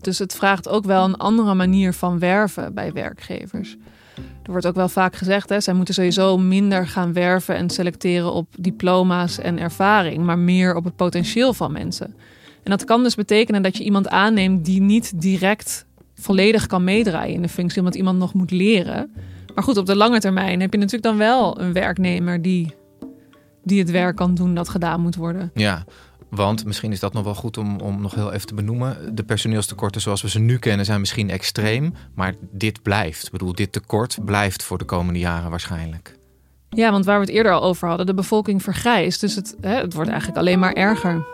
Dus 0.00 0.18
het 0.18 0.34
vraagt 0.34 0.68
ook 0.68 0.84
wel 0.84 1.04
een 1.04 1.16
andere 1.16 1.54
manier 1.54 1.92
van 1.92 2.18
werven 2.18 2.74
bij 2.74 2.92
werkgevers. 2.92 3.76
Er 4.42 4.50
wordt 4.50 4.66
ook 4.66 4.74
wel 4.74 4.88
vaak 4.88 5.16
gezegd, 5.16 5.48
hè, 5.48 5.60
zij 5.60 5.74
moeten 5.74 5.94
sowieso 5.94 6.38
minder 6.38 6.86
gaan 6.86 7.12
werven 7.12 7.56
en 7.56 7.70
selecteren 7.70 8.32
op 8.32 8.48
diploma's 8.58 9.38
en 9.38 9.58
ervaring, 9.58 10.24
maar 10.24 10.38
meer 10.38 10.74
op 10.74 10.84
het 10.84 10.96
potentieel 10.96 11.54
van 11.54 11.72
mensen. 11.72 12.14
En 12.62 12.70
dat 12.70 12.84
kan 12.84 13.02
dus 13.02 13.14
betekenen 13.14 13.62
dat 13.62 13.76
je 13.76 13.84
iemand 13.84 14.08
aanneemt 14.08 14.64
die 14.64 14.80
niet 14.80 15.20
direct 15.20 15.86
volledig 16.14 16.66
kan 16.66 16.84
meedraaien 16.84 17.34
in 17.34 17.42
de 17.42 17.48
functie, 17.48 17.78
omdat 17.78 17.94
iemand 17.94 18.18
nog 18.18 18.34
moet 18.34 18.50
leren. 18.50 19.10
Maar 19.58 19.66
goed, 19.66 19.76
op 19.76 19.86
de 19.86 19.96
lange 19.96 20.20
termijn 20.20 20.60
heb 20.60 20.72
je 20.72 20.78
natuurlijk 20.78 21.04
dan 21.04 21.16
wel 21.16 21.60
een 21.60 21.72
werknemer 21.72 22.42
die, 22.42 22.74
die 23.64 23.78
het 23.78 23.90
werk 23.90 24.16
kan 24.16 24.34
doen 24.34 24.54
dat 24.54 24.68
gedaan 24.68 25.00
moet 25.00 25.16
worden. 25.16 25.50
Ja, 25.54 25.84
want 26.30 26.64
misschien 26.64 26.92
is 26.92 27.00
dat 27.00 27.12
nog 27.12 27.24
wel 27.24 27.34
goed 27.34 27.56
om, 27.56 27.80
om 27.80 28.00
nog 28.00 28.14
heel 28.14 28.32
even 28.32 28.46
te 28.46 28.54
benoemen. 28.54 29.14
De 29.14 29.22
personeelstekorten 29.22 30.00
zoals 30.00 30.22
we 30.22 30.28
ze 30.28 30.38
nu 30.38 30.58
kennen 30.58 30.84
zijn 30.86 31.00
misschien 31.00 31.30
extreem. 31.30 31.94
Maar 32.14 32.34
dit 32.50 32.82
blijft. 32.82 33.26
Ik 33.26 33.32
bedoel, 33.32 33.52
dit 33.52 33.72
tekort 33.72 34.18
blijft 34.24 34.62
voor 34.62 34.78
de 34.78 34.84
komende 34.84 35.18
jaren 35.18 35.50
waarschijnlijk. 35.50 36.18
Ja, 36.68 36.90
want 36.90 37.04
waar 37.04 37.20
we 37.20 37.24
het 37.24 37.34
eerder 37.34 37.52
al 37.52 37.62
over 37.62 37.88
hadden, 37.88 38.06
de 38.06 38.14
bevolking 38.14 38.62
vergrijst. 38.62 39.20
Dus 39.20 39.34
het, 39.34 39.56
hè, 39.60 39.74
het 39.74 39.94
wordt 39.94 40.10
eigenlijk 40.10 40.40
alleen 40.40 40.58
maar 40.58 40.72
erger. 40.72 41.26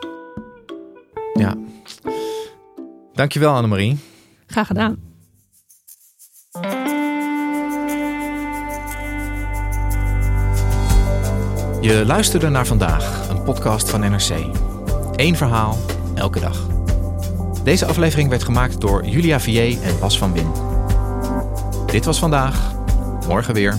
Ja. 1.35 1.55
Dankjewel 3.13 3.55
Annemarie. 3.55 3.99
Graag 4.47 4.67
gedaan. 4.67 5.14
Je 11.85 12.07
luisterde 12.07 12.49
naar 12.49 12.67
vandaag, 12.67 13.29
een 13.29 13.43
podcast 13.43 13.91
van 13.91 14.01
NRC. 14.01 14.31
Eén 15.17 15.37
verhaal, 15.37 15.79
elke 16.15 16.41
dag. 16.41 16.67
Deze 17.63 17.87
aflevering 17.87 18.29
werd 18.29 18.43
gemaakt 18.43 18.81
door 18.81 19.07
Julia 19.07 19.41
Vier 19.41 19.83
en 19.83 19.99
Bas 19.99 20.19
van 20.19 20.33
Win. 20.33 20.53
Dit 21.87 22.05
was 22.05 22.19
vandaag, 22.19 22.75
morgen 23.29 23.55
weer. 23.55 23.79